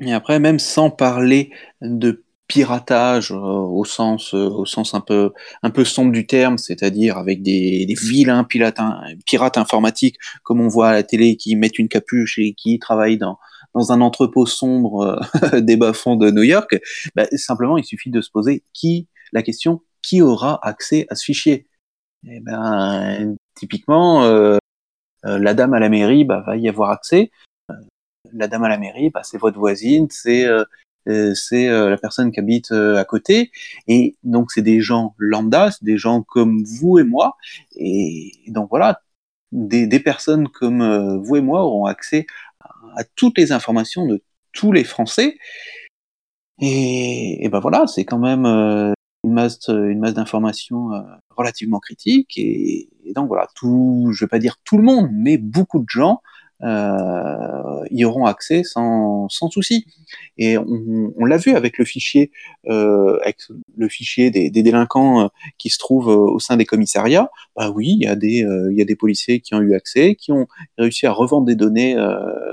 Et 0.00 0.12
après, 0.12 0.40
même 0.40 0.58
sans 0.58 0.90
parler 0.90 1.50
de 1.80 2.24
piratage 2.46 3.32
euh, 3.32 3.36
au 3.36 3.86
sens 3.86 4.34
euh, 4.34 4.48
au 4.48 4.66
sens 4.66 4.92
un 4.94 5.00
peu 5.00 5.32
un 5.62 5.70
peu 5.70 5.84
sombre 5.84 6.12
du 6.12 6.26
terme, 6.26 6.58
c'est-à-dire 6.58 7.16
avec 7.16 7.42
des, 7.42 7.86
des 7.86 7.94
vilains 7.94 8.44
pirates, 8.44 8.78
pirates 9.24 9.56
informatiques 9.56 10.16
comme 10.42 10.60
on 10.60 10.68
voit 10.68 10.90
à 10.90 10.92
la 10.92 11.02
télé 11.02 11.36
qui 11.36 11.56
mettent 11.56 11.78
une 11.78 11.88
capuche 11.88 12.38
et 12.38 12.52
qui 12.54 12.78
travaillent 12.78 13.16
dans 13.16 13.38
dans 13.74 13.92
un 13.92 14.00
entrepôt 14.02 14.46
sombre 14.46 15.20
des 15.60 15.76
bas-fonds 15.76 16.16
de 16.16 16.30
New 16.30 16.42
York, 16.42 16.78
bah, 17.16 17.26
simplement 17.32 17.78
il 17.78 17.84
suffit 17.84 18.10
de 18.10 18.20
se 18.20 18.30
poser 18.30 18.62
qui 18.74 19.08
la 19.32 19.42
question 19.42 19.80
qui 20.02 20.22
aura 20.22 20.58
accès 20.66 21.06
à 21.10 21.14
ce 21.14 21.24
fichier? 21.24 21.66
Eh 22.26 22.40
ben, 22.40 23.36
typiquement, 23.54 24.24
euh, 24.24 24.58
euh, 25.26 25.38
la 25.38 25.54
dame 25.54 25.74
à 25.74 25.80
la 25.80 25.88
mairie 25.88 26.24
bah, 26.24 26.42
va 26.46 26.56
y 26.56 26.68
avoir 26.68 26.90
accès. 26.90 27.30
Euh, 28.34 28.38
la 28.38 28.48
dame 28.48 28.64
à 28.64 28.68
la 28.68 28.78
mairie, 28.78 29.10
bah, 29.10 29.22
c'est 29.22 29.38
votre 29.38 29.58
voisine, 29.58 30.08
c'est 30.10 30.46
c'est 31.34 31.68
la 31.68 31.98
personne 31.98 32.32
qui 32.32 32.40
habite 32.40 32.72
à 32.72 33.04
côté. 33.04 33.50
Et 33.88 34.16
donc, 34.22 34.50
c'est 34.50 34.62
des 34.62 34.80
gens 34.80 35.14
lambda, 35.18 35.70
c'est 35.70 35.84
des 35.84 35.98
gens 35.98 36.22
comme 36.22 36.64
vous 36.64 36.98
et 36.98 37.04
moi. 37.04 37.36
Et, 37.76 38.32
donc, 38.48 38.70
voilà, 38.70 39.02
des, 39.52 40.00
personnes 40.00 40.48
comme 40.48 41.18
vous 41.22 41.36
et 41.36 41.42
moi 41.42 41.62
auront 41.62 41.84
accès 41.84 42.26
à, 42.96 43.04
toutes 43.16 43.36
les 43.38 43.52
informations 43.52 44.06
de 44.06 44.22
tous 44.52 44.72
les 44.72 44.84
Français. 44.84 45.36
Et, 46.60 47.48
ben 47.52 47.60
voilà, 47.60 47.86
c'est 47.86 48.06
quand 48.06 48.18
même 48.18 48.46
une 48.46 49.32
masse, 49.32 49.68
une 49.68 49.98
masse 49.98 50.14
d'informations 50.14 50.88
relativement 51.36 51.80
critique. 51.80 52.32
Et, 52.38 52.88
donc 53.14 53.28
voilà, 53.28 53.48
tout, 53.54 54.08
je 54.12 54.24
vais 54.24 54.28
pas 54.28 54.38
dire 54.38 54.56
tout 54.64 54.78
le 54.78 54.84
monde, 54.84 55.10
mais 55.12 55.36
beaucoup 55.36 55.80
de 55.80 55.88
gens 55.88 56.22
euh, 56.64 57.84
y 57.90 58.04
auront 58.04 58.24
accès 58.24 58.64
sans, 58.64 59.28
sans 59.28 59.50
souci. 59.50 59.86
Et 60.38 60.56
on, 60.58 61.24
l'a 61.24 61.36
vu 61.36 61.52
avec 61.52 61.78
le 61.78 61.84
fichier, 61.84 62.30
euh, 62.68 63.18
avec 63.22 63.38
le 63.76 63.88
fichier 63.88 64.30
des, 64.30 64.50
des 64.50 64.62
délinquants 64.62 65.24
euh, 65.24 65.28
qui 65.58 65.70
se 65.70 65.78
trouvent 65.78 66.10
euh, 66.10 66.32
au 66.32 66.38
sein 66.38 66.56
des 66.56 66.64
commissariats. 66.64 67.30
Bah 67.56 67.70
oui, 67.70 67.96
il 68.00 68.04
y 68.04 68.06
a 68.06 68.16
des, 68.16 68.46
y 68.70 68.82
a 68.82 68.84
des 68.84 68.96
policiers 68.96 69.40
qui 69.40 69.54
ont 69.54 69.60
eu 69.60 69.74
accès, 69.74 70.14
qui 70.14 70.32
ont 70.32 70.46
réussi 70.78 71.06
à 71.06 71.12
revendre 71.12 71.46
des 71.46 71.54
données 71.54 71.96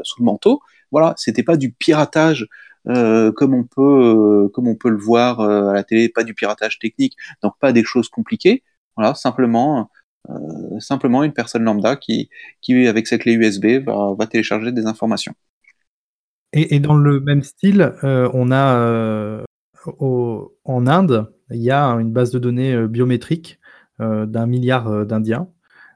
sous 0.04 0.22
le 0.22 0.26
manteau. 0.26 0.62
Voilà, 0.92 1.14
c'était 1.18 1.44
pas 1.44 1.58
du 1.58 1.72
piratage 1.72 2.48
comme 2.86 3.54
on 3.54 3.64
peut, 3.64 4.50
comme 4.54 4.68
on 4.68 4.76
peut 4.76 4.90
le 4.90 4.98
voir 4.98 5.40
à 5.40 5.74
la 5.74 5.84
télé, 5.84 6.10
pas 6.10 6.24
du 6.24 6.34
piratage 6.34 6.80
technique, 6.80 7.16
donc 7.42 7.54
pas 7.60 7.72
des 7.72 7.84
choses 7.84 8.10
compliquées. 8.10 8.64
Voilà, 8.98 9.16
simplement, 9.16 9.90
euh, 10.30 10.80
simplement 10.80 11.24
une 11.24 11.34
personne 11.34 11.64
lambda 11.64 11.96
qui, 11.96 12.30
qui, 12.62 12.88
avec 12.88 13.08
sa 13.08 13.18
clé 13.18 13.34
USB, 13.34 13.84
va, 13.86 14.28
télécharger 14.28 14.72
des 14.72 14.86
informations. 14.86 15.34
Et, 16.54 16.80
dans 16.80 16.96
le 16.96 17.22
même 17.22 17.44
style, 17.44 17.94
euh, 18.04 18.30
on 18.34 18.52
a 18.52 18.76
euh, 18.76 19.44
en 19.96 20.88
Inde, 20.88 21.32
il 21.50 21.62
y 21.62 21.72
a 21.72 21.86
une 21.92 22.12
base 22.12 22.32
de 22.32 22.40
données 22.40 22.88
biométrique 22.88 23.60
d'un 24.00 24.48
milliard 24.48 25.06
d'Indiens. 25.06 25.48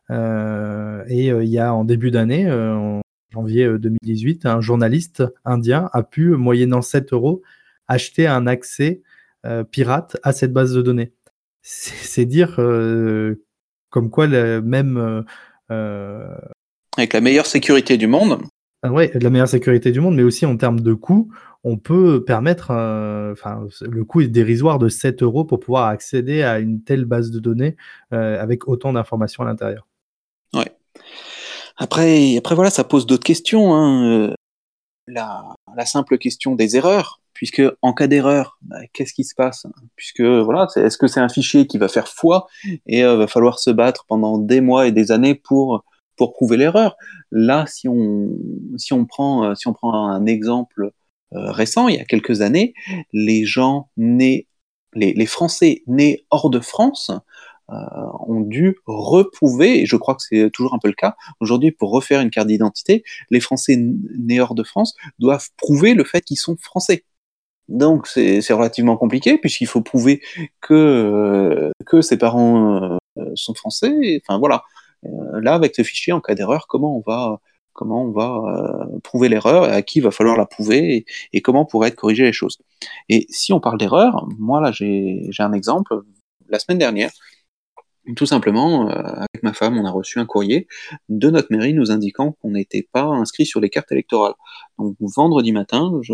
et 0.09 1.27
il 1.27 1.49
y 1.49 1.59
a 1.59 1.73
en 1.73 1.83
début 1.83 2.11
d'année, 2.11 2.49
en 2.51 3.01
janvier 3.31 3.67
2018, 3.79 4.45
un 4.45 4.61
journaliste 4.61 5.23
indien 5.43 5.89
a 5.91 6.03
pu, 6.03 6.35
moyennant 6.35 6.81
7 6.81 7.13
euros, 7.13 7.41
acheter 7.87 8.27
un 8.27 8.47
accès 8.47 9.01
pirate 9.71 10.17
à 10.23 10.33
cette 10.33 10.53
base 10.53 10.73
de 10.73 10.81
données 10.81 11.13
c'est 11.65 12.25
dire 12.25 12.55
euh, 12.59 13.43
comme 13.95 14.09
quoi 14.09 14.27
le 14.27 14.61
même. 14.61 14.97
Euh, 14.97 15.21
euh, 15.71 16.35
Avec 16.97 17.13
la 17.13 17.21
meilleure 17.21 17.45
sécurité 17.45 17.95
du 17.95 18.07
monde. 18.07 18.41
Ah 18.83 18.91
ouais, 18.91 19.09
la 19.15 19.29
meilleure 19.29 19.47
sécurité 19.47 19.93
du 19.93 20.01
monde, 20.01 20.15
mais 20.15 20.23
aussi 20.23 20.45
en 20.45 20.57
termes 20.57 20.81
de 20.81 20.93
coût, 20.93 21.31
on 21.63 21.77
peut 21.77 22.25
permettre, 22.25 22.71
enfin, 23.31 23.65
le 23.81 24.03
coût 24.03 24.19
est 24.19 24.27
dérisoire 24.27 24.79
de 24.79 24.89
7 24.89 25.23
euros 25.23 25.45
pour 25.45 25.61
pouvoir 25.61 25.87
accéder 25.87 26.43
à 26.43 26.59
une 26.59 26.83
telle 26.83 27.05
base 27.05 27.31
de 27.31 27.39
données 27.39 27.77
avec 28.11 28.67
autant 28.67 28.91
d'informations 28.93 29.43
à 29.43 29.47
l'intérieur. 29.47 29.87
Ouais. 30.53 30.71
Après, 31.77 32.35
après 32.37 32.53
voilà, 32.53 32.69
ça 32.69 32.83
pose 32.83 33.07
d'autres 33.07 33.23
questions. 33.23 33.73
Hein. 33.73 34.35
La, 35.07 35.55
la, 35.75 35.85
simple 35.85 36.17
question 36.17 36.53
des 36.53 36.75
erreurs 36.75 37.21
puisque 37.35 37.61
en 37.83 37.93
cas 37.93 38.07
d'erreur, 38.07 38.57
bah, 38.63 38.77
qu'est-ce 38.93 39.13
qui 39.13 39.23
se 39.23 39.35
passe? 39.35 39.67
Puisque 39.95 40.21
voilà, 40.21 40.67
est-ce 40.75 40.97
que 40.97 41.05
c'est 41.05 41.19
un 41.19 41.29
fichier 41.29 41.67
qui 41.67 41.77
va 41.77 41.87
faire 41.87 42.07
foi 42.07 42.47
et 42.87 43.03
euh, 43.03 43.15
va 43.17 43.27
falloir 43.27 43.59
se 43.59 43.69
battre 43.69 44.05
pendant 44.07 44.39
des 44.39 44.61
mois 44.61 44.87
et 44.87 44.91
des 44.91 45.11
années 45.11 45.35
pour 45.35 45.83
pour 46.15 46.33
prouver 46.33 46.57
l'erreur? 46.57 46.95
Là, 47.31 47.65
si 47.67 47.87
on 47.87 48.29
si 48.77 48.93
on 48.93 49.05
prend 49.05 49.43
euh, 49.43 49.55
si 49.55 49.67
on 49.67 49.73
prend 49.73 49.93
un 50.09 50.25
exemple 50.25 50.91
euh, 51.33 51.51
récent, 51.51 51.87
il 51.89 51.97
y 51.97 51.99
a 51.99 52.05
quelques 52.05 52.41
années, 52.41 52.73
les 53.13 53.45
gens 53.45 53.89
nés 53.97 54.47
les, 54.95 55.13
les 55.13 55.25
Français 55.25 55.83
nés 55.87 56.25
hors 56.31 56.49
de 56.49 56.61
France 56.61 57.11
euh, 57.71 57.75
ont 58.27 58.41
dû 58.41 58.77
reprouver, 58.85 59.81
et 59.81 59.85
je 59.85 59.97
crois 59.97 60.15
que 60.15 60.21
c'est 60.21 60.49
toujours 60.51 60.73
un 60.73 60.79
peu 60.79 60.87
le 60.87 60.93
cas, 60.93 61.15
aujourd'hui 61.39 61.71
pour 61.71 61.91
refaire 61.91 62.21
une 62.21 62.29
carte 62.29 62.47
d'identité, 62.47 63.03
les 63.29 63.39
Français 63.39 63.75
nés 63.77 64.39
hors 64.39 64.55
de 64.55 64.63
France 64.63 64.95
doivent 65.19 65.49
prouver 65.57 65.95
le 65.95 66.03
fait 66.03 66.21
qu'ils 66.21 66.37
sont 66.37 66.55
français. 66.57 67.03
Donc 67.67 68.07
c'est 68.07 68.53
relativement 68.53 68.97
compliqué 68.97 69.37
puisqu'il 69.37 69.67
faut 69.67 69.81
prouver 69.81 70.21
que 70.61 70.73
euh, 70.73 71.71
que 71.85 72.01
ses 72.01 72.17
parents 72.17 72.97
euh, 73.17 73.31
sont 73.35 73.55
français. 73.55 74.21
Enfin 74.21 74.37
voilà. 74.39 74.63
Euh, 75.05 75.41
là 75.41 75.55
avec 75.55 75.75
ce 75.75 75.83
fichier 75.83 76.13
en 76.13 76.21
cas 76.21 76.35
d'erreur, 76.35 76.67
comment 76.67 76.97
on 76.97 77.03
va 77.05 77.39
comment 77.73 78.03
on 78.03 78.11
va 78.11 78.87
prouver 79.03 79.29
l'erreur 79.29 79.67
et 79.67 79.71
à 79.71 79.81
qui 79.81 79.99
va 79.99 80.11
falloir 80.11 80.37
la 80.37 80.45
prouver 80.45 81.05
et, 81.33 81.41
comment 81.41 81.65
pourraient 81.65 81.89
être 81.89 81.95
corrigées 81.95 82.23
les 82.23 82.33
choses. 82.33 82.57
Et 83.09 83.25
si 83.29 83.51
on 83.53 83.59
parle 83.59 83.77
d'erreur, 83.77 84.27
moi 84.39 84.61
là 84.61 84.71
j'ai 84.71 85.29
un 85.39 85.53
exemple. 85.53 85.93
La 86.47 86.59
semaine 86.59 86.77
dernière, 86.77 87.11
tout 88.15 88.25
simplement, 88.25 88.87
avec 88.87 89.43
ma 89.43 89.53
femme, 89.53 89.77
on 89.77 89.85
a 89.85 89.91
reçu 89.91 90.19
un 90.19 90.25
courrier 90.25 90.67
de 91.09 91.29
notre 91.29 91.47
mairie 91.51 91.73
nous 91.73 91.91
indiquant 91.91 92.33
qu'on 92.33 92.51
n'était 92.51 92.87
pas 92.91 93.03
inscrit 93.03 93.45
sur 93.45 93.59
les 93.59 93.69
cartes 93.69 93.91
électorales. 93.91 94.35
Donc 94.77 94.95
vendredi 94.99 95.51
matin, 95.51 95.91
je, 96.01 96.13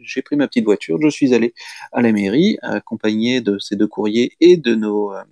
j'ai 0.00 0.22
pris 0.22 0.36
ma 0.36 0.48
petite 0.48 0.64
voiture, 0.64 0.98
je 1.00 1.08
suis 1.08 1.34
allé 1.34 1.54
à 1.92 2.02
la 2.02 2.12
mairie, 2.12 2.58
accompagné 2.62 3.40
de 3.40 3.58
ces 3.58 3.76
deux 3.76 3.86
courriers 3.86 4.32
et 4.40 4.56
de 4.56 4.74
nos 4.74 5.12
euh, 5.12 5.22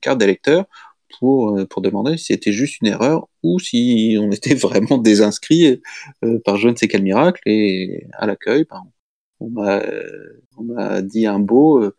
cartes 0.00 0.18
d'électeurs, 0.18 0.66
pour, 1.18 1.56
euh, 1.56 1.66
pour 1.66 1.82
demander 1.82 2.16
si 2.16 2.26
c'était 2.26 2.52
juste 2.52 2.80
une 2.80 2.88
erreur 2.88 3.28
ou 3.42 3.58
si 3.58 4.16
on 4.20 4.30
était 4.30 4.54
vraiment 4.54 4.98
désinscrit 4.98 5.80
euh, 6.24 6.38
par 6.44 6.56
je 6.56 6.68
ne 6.68 6.76
sais 6.76 6.88
quel 6.88 7.02
miracle. 7.02 7.40
Et 7.46 8.06
à 8.12 8.26
l'accueil, 8.26 8.66
ben, 8.68 8.82
on 9.40 9.50
m'a 9.50 11.02
dit 11.02 11.26
un 11.26 11.38
beau, 11.38 11.92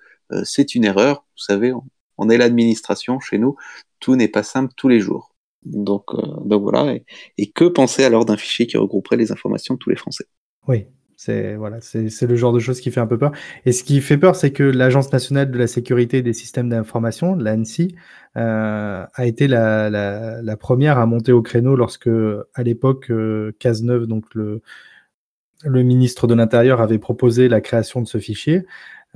c'est 0.44 0.74
une 0.76 0.86
erreur. 0.86 1.26
Vous 1.38 1.44
savez, 1.44 1.72
on, 2.18 2.30
est 2.30 2.38
l'administration 2.38 3.20
chez 3.20 3.38
nous, 3.38 3.56
tout 4.00 4.16
n'est 4.16 4.28
pas 4.28 4.42
simple 4.42 4.74
tous 4.76 4.88
les 4.88 5.00
jours. 5.00 5.36
Donc, 5.64 6.06
donc 6.46 6.64
voilà. 6.64 6.96
Et, 6.96 7.06
et 7.38 7.52
que 7.52 7.66
penser 7.66 8.04
alors 8.04 8.26
d'un 8.26 8.38
fichier 8.38 8.66
qui 8.66 8.78
regrouperait 8.78 9.18
les 9.18 9.32
informations 9.32 9.76
de 9.76 9.80
tous 9.80 9.92
les 9.92 9.96
Français? 9.96 10.26
Oui, 10.68 10.88
c'est 11.18 11.56
voilà, 11.56 11.80
le 11.94 12.36
genre 12.36 12.54
de 12.54 12.60
choses 12.60 12.80
qui 12.80 12.92
fait 12.92 13.00
un 13.00 13.08
peu 13.08 13.18
peur. 13.18 13.32
Et 13.66 13.72
ce 13.72 13.84
qui 13.84 14.02
fait 14.02 14.20
peur, 14.20 14.36
c'est 14.36 14.52
que 14.52 14.64
l'Agence 14.64 15.12
nationale 15.12 15.50
de 15.50 15.58
la 15.58 15.66
sécurité 15.66 16.22
des 16.22 16.34
systèmes 16.34 16.70
d'information, 16.70 17.36
l'ANSI, 17.36 17.96
euh, 18.38 19.04
a 19.12 19.26
été 19.26 19.48
la, 19.48 19.90
la, 19.90 20.44
la, 20.44 20.58
première 20.58 21.00
à 21.00 21.08
monter 21.08 21.32
au 21.32 21.42
créneau 21.42 21.76
lorsque, 21.76 22.08
à 22.54 22.64
l'époque, 22.64 23.10
euh, 23.10 23.52
Cazeneuve, 23.58 24.06
donc 24.06 24.26
le, 24.36 24.62
le 25.64 25.84
ministre 25.84 26.28
de 26.28 26.36
l'Intérieur, 26.36 26.82
avait 26.82 27.00
proposé 27.00 27.50
la 27.50 27.62
création 27.62 28.00
de 28.02 28.08
ce 28.08 28.20
fichier. 28.20 28.66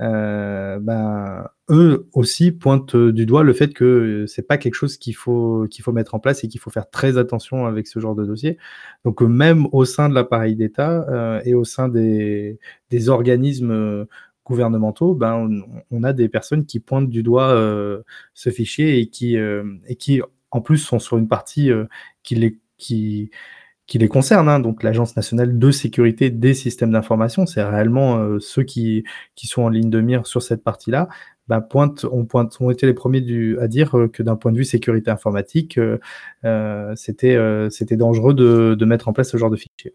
Euh, 0.02 0.80
ben, 0.80 1.48
eux 1.70 2.08
aussi 2.12 2.50
pointent 2.50 2.96
du 2.96 3.24
doigt 3.24 3.44
le 3.44 3.52
fait 3.52 3.72
que 3.72 4.24
c'est 4.26 4.46
pas 4.46 4.58
quelque 4.58 4.74
chose 4.74 4.96
qu'il 4.96 5.14
faut 5.14 5.66
qu'il 5.70 5.84
faut 5.84 5.92
mettre 5.92 6.14
en 6.14 6.18
place 6.18 6.42
et 6.42 6.48
qu'il 6.48 6.60
faut 6.60 6.70
faire 6.70 6.90
très 6.90 7.18
attention 7.18 7.66
avec 7.66 7.86
ce 7.86 8.00
genre 8.00 8.14
de 8.14 8.24
dossier. 8.24 8.58
Donc 9.04 9.20
même 9.22 9.68
au 9.72 9.84
sein 9.84 10.08
de 10.08 10.14
l'appareil 10.14 10.56
d'État 10.56 11.06
euh, 11.08 11.40
et 11.44 11.54
au 11.54 11.64
sein 11.64 11.88
des, 11.88 12.58
des 12.90 13.08
organismes 13.08 14.06
gouvernementaux, 14.44 15.14
ben 15.14 15.64
on, 15.90 16.02
a 16.02 16.12
des 16.12 16.28
personnes 16.28 16.66
qui 16.66 16.80
pointent 16.80 17.10
du 17.10 17.22
doigt 17.22 17.50
euh, 17.50 18.02
ce 18.34 18.50
fichier 18.50 18.98
et 18.98 19.06
qui 19.08 19.36
euh, 19.36 19.62
et 19.86 19.94
qui 19.96 20.20
en 20.50 20.60
plus 20.60 20.78
sont 20.78 20.98
sur 20.98 21.16
une 21.16 21.28
partie 21.28 21.70
qui 22.24 22.34
les 22.34 22.58
qui 22.76 23.30
qui 23.92 23.98
les 23.98 24.08
concerne, 24.08 24.48
hein, 24.48 24.58
donc 24.58 24.82
l'Agence 24.82 25.16
nationale 25.16 25.58
de 25.58 25.70
sécurité 25.70 26.30
des 26.30 26.54
systèmes 26.54 26.92
d'information, 26.92 27.44
c'est 27.44 27.62
réellement 27.62 28.38
ceux 28.40 28.62
qui, 28.62 29.04
qui 29.34 29.46
sont 29.46 29.60
en 29.64 29.68
ligne 29.68 29.90
de 29.90 30.00
mire 30.00 30.26
sur 30.26 30.40
cette 30.40 30.64
partie-là, 30.64 31.10
bah, 31.46 31.60
pointe, 31.60 32.06
on 32.10 32.24
pointe, 32.24 32.56
ont 32.62 32.70
été 32.70 32.86
les 32.86 32.94
premiers 32.94 33.22
à 33.60 33.68
dire 33.68 33.94
que 34.10 34.22
d'un 34.22 34.36
point 34.36 34.50
de 34.50 34.56
vue 34.56 34.64
sécurité 34.64 35.10
informatique, 35.10 35.78
euh, 35.78 36.94
c'était 36.96 37.36
c'était 37.68 37.96
dangereux 37.96 38.32
de, 38.32 38.74
de 38.78 38.84
mettre 38.86 39.08
en 39.08 39.12
place 39.12 39.30
ce 39.30 39.36
genre 39.36 39.50
de 39.50 39.56
fichier. 39.56 39.92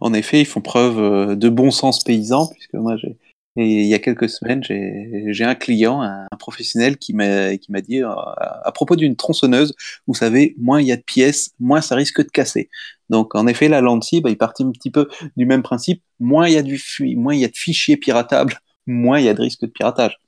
En 0.00 0.14
effet, 0.14 0.40
ils 0.40 0.46
font 0.46 0.62
preuve 0.62 1.36
de 1.36 1.48
bon 1.50 1.70
sens 1.70 2.02
paysan, 2.02 2.46
puisque 2.46 2.74
moi 2.76 2.96
j'ai 2.96 3.18
et 3.56 3.82
il 3.82 3.86
y 3.86 3.94
a 3.94 3.98
quelques 3.98 4.30
semaines, 4.30 4.62
j'ai 4.64 5.44
un 5.44 5.54
client, 5.54 6.00
un, 6.02 6.26
professionnel 6.38 6.96
qui 6.96 7.12
m'a 7.14 7.56
dit 7.82 8.02
euh, 8.02 8.08
à, 8.08 8.72
propos 8.72 8.96
d'une 8.96 9.14
tronçonneuse, 9.14 9.74
vous 10.06 10.14
savez, 10.14 10.54
moins 10.58 10.80
il 10.80 10.86
y 10.86 10.92
a 10.92 10.96
de 10.96 11.02
pièces, 11.02 11.50
moins 11.60 11.82
ça 11.82 11.94
risque 11.94 12.22
de 12.22 12.30
casser. 12.30 12.70
Donc 13.10 13.34
en 13.34 13.46
effet, 13.46 13.68
la 13.68 13.82
lentille, 13.82 14.22
bah, 14.22 14.30
il 14.30 14.38
partit 14.38 14.62
un 14.64 14.70
petit 14.70 14.90
peu 14.90 15.08
du 15.36 15.44
même 15.44 15.62
principe. 15.62 16.02
Moins 16.18 16.48
il 16.48 16.54
y 16.54 16.56
a 16.56 16.62
du 16.62 16.82
moins 17.16 17.34
il 17.34 17.40
y 17.40 17.44
a 17.44 17.48
de 17.48 17.56
fichiers 17.56 17.98
piratables, 17.98 18.58
moins 18.86 19.18
il 19.20 19.26
y 19.26 19.28
a 19.28 19.34
de 19.34 19.42
risque 19.42 19.62
de 19.62 19.66
piratage. 19.66 20.18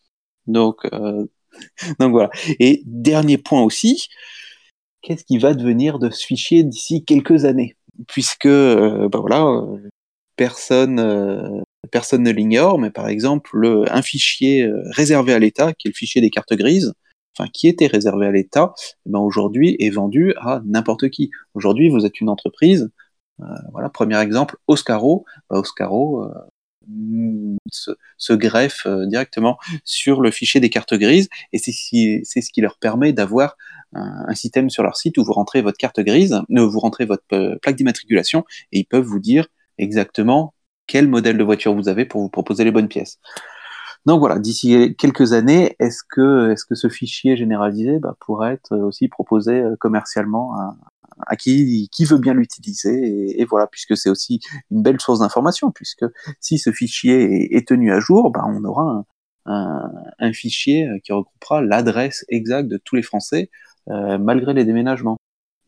Donc 0.47 0.85
euh, 0.93 1.25
donc 2.01 2.13
voilà. 2.13 2.31
Et 2.61 2.83
dernier 2.87 3.39
point 3.39 3.63
aussi, 3.63 4.09
qu'est-ce 5.03 5.25
qui 5.25 5.39
va 5.39 5.55
devenir 5.55 5.99
de 5.99 6.11
ce 6.11 6.27
fichier 6.27 6.63
d'ici 6.63 7.05
quelques 7.05 7.47
années? 7.47 7.77
Puisque 8.09 8.47
euh, 8.47 9.09
bah 9.09 9.21
voilà, 9.21 9.45
personne 10.37 11.63
personne 11.95 12.23
ne 12.23 12.31
l'ignore, 12.31 12.79
mais 12.79 12.91
par 12.91 13.09
exemple, 13.09 13.85
un 13.89 14.03
fichier 14.03 14.63
euh, 14.63 14.83
réservé 14.91 15.33
à 15.33 15.39
l'État, 15.39 15.73
qui 15.73 15.89
est 15.89 15.91
le 15.91 15.95
fichier 15.95 16.21
des 16.21 16.31
cartes 16.31 16.55
grises, 16.55 16.93
enfin 17.37 17.49
qui 17.53 17.69
était 17.69 17.87
réservé 17.87 18.27
à 18.27 18.33
l'État, 18.33 18.75
eh 19.07 19.11
ben 19.11 19.21
aujourd'hui 19.21 19.77
est 19.79 19.91
vendu 19.91 20.35
à 20.39 20.61
n'importe 20.65 21.09
qui. 21.11 21.31
Aujourd'hui, 21.55 21.89
vous 21.89 22.05
êtes 22.07 22.21
une 22.21 22.29
entreprise, 22.29 22.91
euh, 23.41 23.45
voilà, 23.73 23.89
premier 23.91 24.21
exemple, 24.21 24.57
Oscaro, 24.67 25.25
bah, 25.51 25.59
Oscaro 25.59 26.25
euh, 26.25 27.57
se, 27.71 28.33
greffe 28.33 28.87
directement 29.07 29.57
sur 29.85 30.21
le 30.21 30.31
fichier 30.31 30.61
des 30.61 30.71
cartes 30.71 30.95
grises, 30.95 31.29
et 31.53 31.59
c'est 31.59 31.73
ce 31.73 32.53
qui 32.53 32.61
leur 32.61 32.77
permet 32.79 33.13
d'avoir 33.13 33.57
un, 33.93 34.35
système 34.35 34.69
sur 34.69 34.83
leur 34.83 34.97
site 34.97 35.17
où 35.17 35.25
vous 35.25 35.33
rentrez 35.33 35.63
votre 35.63 35.79
carte 35.79 36.01
grise, 36.01 36.43
vous 36.51 36.81
rentrez 36.81 37.07
votre 37.07 37.57
plaque 37.63 37.77
d'immatriculation, 37.77 38.45
et 38.73 38.81
ils 38.81 38.85
peuvent 38.85 39.05
vous 39.05 39.21
dire 39.21 39.47
exactement 39.79 40.55
quel 40.87 41.09
modèle 41.09 41.39
de 41.39 41.45
voiture 41.45 41.75
vous 41.75 41.89
avez 41.89 42.05
pour 42.05 42.21
vous 42.21 42.29
proposer 42.29 42.65
les 42.65 42.71
bonnes 42.71 42.89
pièces. 42.89 43.19
Donc 44.07 44.21
voilà, 44.21 44.39
d'ici 44.39 44.95
quelques 44.99 45.33
années, 45.33 45.77
est-ce 45.79 46.03
que, 46.09 46.51
est-ce 46.51 46.67
que 46.67 46.75
ce 46.75 46.89
fichier 46.89 47.37
généralisé 47.37 47.99
bah, 47.99 48.17
pourrait 48.21 48.55
être 48.55 48.77
aussi 48.77 49.09
proposé 49.09 49.53
euh, 49.53 49.77
commercialement 49.81 50.55
à, 51.27 51.37
qui, 51.37 51.89
qui 51.91 52.05
veut 52.05 52.19
bien 52.19 52.35
l'utiliser 52.35 53.41
et, 53.41 53.45
voilà, 53.47 53.67
puisque 53.67 53.97
c'est 53.97 54.11
aussi 54.11 54.41
une 54.71 54.83
belle 54.83 55.01
source 55.01 55.21
d'information, 55.21 55.71
puisque 55.71 56.05
si 56.41 56.59
ce 56.59 56.71
fichier 56.71 57.57
est, 57.57 57.67
tenu 57.67 57.93
à 57.93 58.01
jour, 58.01 58.31
bah, 58.31 58.45
on 58.47 58.63
aura 58.65 59.05
un, 59.47 59.91
un, 60.19 60.33
fichier 60.33 60.89
qui 61.05 61.13
regroupera 61.13 61.63
l'adresse 61.63 62.25
exacte 62.29 62.69
de 62.69 62.79
tous 62.79 62.97
les 62.97 63.03
Français 63.03 63.51
euh, 63.91 64.19
malgré 64.19 64.55
les 64.55 64.65
déménagements. 64.65 65.19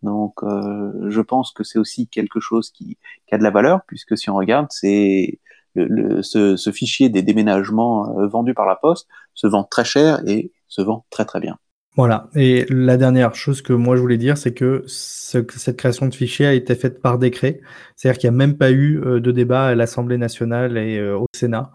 Donc, 0.02 0.42
euh, 0.42 1.10
je 1.10 1.20
pense 1.20 1.52
que 1.52 1.64
c'est 1.64 1.78
aussi 1.78 2.08
quelque 2.08 2.40
chose 2.40 2.70
qui, 2.70 2.98
a 3.30 3.38
de 3.38 3.42
la 3.42 3.50
valeur, 3.50 3.80
puisque 3.86 4.16
si 4.16 4.30
on 4.30 4.36
regarde, 4.36 4.66
c'est 4.70 5.40
ce, 5.74 6.70
fichier 6.72 7.08
des 7.08 7.22
déménagements 7.22 8.18
euh, 8.18 8.26
vendus 8.26 8.54
par 8.54 8.66
la 8.66 8.76
Poste 8.76 9.08
se 9.34 9.46
vend 9.46 9.64
très 9.64 9.84
cher 9.84 10.20
et 10.26 10.52
se 10.68 10.82
vend 10.82 11.04
très 11.10 11.24
très 11.24 11.40
bien. 11.40 11.58
Voilà. 11.96 12.28
Et 12.34 12.66
la 12.68 12.98
dernière 12.98 13.34
chose 13.34 13.62
que 13.62 13.72
moi 13.72 13.96
je 13.96 14.02
voulais 14.02 14.18
dire, 14.18 14.36
c'est 14.36 14.52
que 14.52 14.84
cette 14.86 15.76
création 15.78 16.06
de 16.06 16.14
fichier 16.14 16.46
a 16.46 16.52
été 16.52 16.74
faite 16.74 17.00
par 17.00 17.18
décret. 17.18 17.60
C'est-à-dire 17.94 18.18
qu'il 18.18 18.30
n'y 18.30 18.36
a 18.36 18.38
même 18.38 18.58
pas 18.58 18.70
eu 18.70 19.00
euh, 19.02 19.18
de 19.18 19.32
débat 19.32 19.66
à 19.66 19.74
l'Assemblée 19.74 20.18
nationale 20.18 20.76
et 20.76 21.02
au 21.02 21.26
Sénat. 21.34 21.70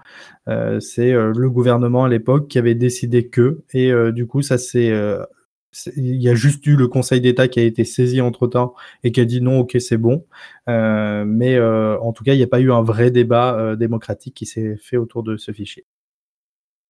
c'est 0.79 1.11
le 1.11 1.49
gouvernement 1.49 2.03
à 2.05 2.09
l'époque 2.09 2.47
qui 2.47 2.59
avait 2.59 2.75
décidé 2.75 3.29
que, 3.29 3.63
et 3.73 3.91
du 4.11 4.27
coup, 4.27 4.41
ça 4.41 4.57
s'est 4.57 4.91
il 5.95 6.21
y 6.21 6.29
a 6.29 6.35
juste 6.35 6.65
eu 6.67 6.75
le 6.75 6.87
Conseil 6.87 7.21
d'État 7.21 7.47
qui 7.47 7.59
a 7.59 7.63
été 7.63 7.85
saisi 7.85 8.21
entre 8.21 8.47
temps 8.47 8.75
et 9.03 9.11
qui 9.11 9.21
a 9.21 9.25
dit 9.25 9.41
non, 9.41 9.59
ok, 9.59 9.77
c'est 9.79 9.97
bon. 9.97 10.25
Euh, 10.69 11.23
mais 11.25 11.55
euh, 11.55 11.97
en 11.99 12.13
tout 12.13 12.23
cas, 12.23 12.33
il 12.33 12.37
n'y 12.37 12.43
a 12.43 12.47
pas 12.47 12.59
eu 12.59 12.71
un 12.71 12.81
vrai 12.81 13.11
débat 13.11 13.57
euh, 13.57 13.75
démocratique 13.75 14.35
qui 14.35 14.45
s'est 14.45 14.75
fait 14.77 14.97
autour 14.97 15.23
de 15.23 15.37
ce 15.37 15.51
fichier. 15.51 15.85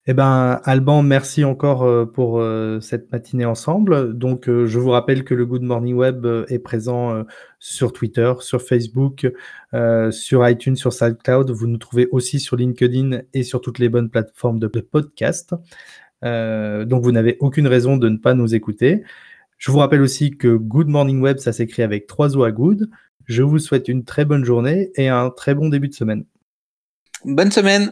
Eh 0.07 0.15
ben, 0.15 0.59
Alban, 0.63 1.03
merci 1.03 1.43
encore 1.43 2.11
pour 2.11 2.43
cette 2.81 3.11
matinée 3.11 3.45
ensemble. 3.45 4.17
Donc, 4.17 4.47
je 4.47 4.79
vous 4.79 4.89
rappelle 4.89 5.23
que 5.23 5.35
le 5.35 5.45
Good 5.45 5.61
Morning 5.61 5.93
Web 5.95 6.25
est 6.47 6.57
présent 6.57 7.23
sur 7.59 7.93
Twitter, 7.93 8.33
sur 8.39 8.63
Facebook, 8.63 9.31
sur 10.09 10.49
iTunes, 10.49 10.75
sur 10.75 10.91
SoundCloud. 10.91 11.51
Vous 11.51 11.67
nous 11.67 11.77
trouvez 11.77 12.07
aussi 12.09 12.39
sur 12.39 12.55
LinkedIn 12.55 13.21
et 13.35 13.43
sur 13.43 13.61
toutes 13.61 13.77
les 13.77 13.89
bonnes 13.89 14.09
plateformes 14.09 14.57
de 14.57 14.67
podcast. 14.67 15.53
Euh, 16.23 16.85
donc 16.85 17.03
vous 17.03 17.11
n'avez 17.11 17.37
aucune 17.39 17.67
raison 17.67 17.97
de 17.97 18.09
ne 18.09 18.17
pas 18.17 18.33
nous 18.33 18.53
écouter. 18.53 19.03
Je 19.57 19.71
vous 19.71 19.77
rappelle 19.77 20.01
aussi 20.01 20.31
que 20.31 20.55
Good 20.55 20.87
Morning 20.87 21.21
Web, 21.21 21.37
ça 21.37 21.53
s'écrit 21.53 21.83
avec 21.83 22.07
trois 22.07 22.35
O 22.35 22.43
à 22.43 22.51
good. 22.51 22.89
Je 23.25 23.43
vous 23.43 23.59
souhaite 23.59 23.87
une 23.87 24.03
très 24.03 24.25
bonne 24.25 24.43
journée 24.43 24.91
et 24.95 25.07
un 25.07 25.29
très 25.29 25.53
bon 25.53 25.69
début 25.69 25.87
de 25.87 25.93
semaine. 25.93 26.25
Bonne 27.23 27.51
semaine 27.51 27.89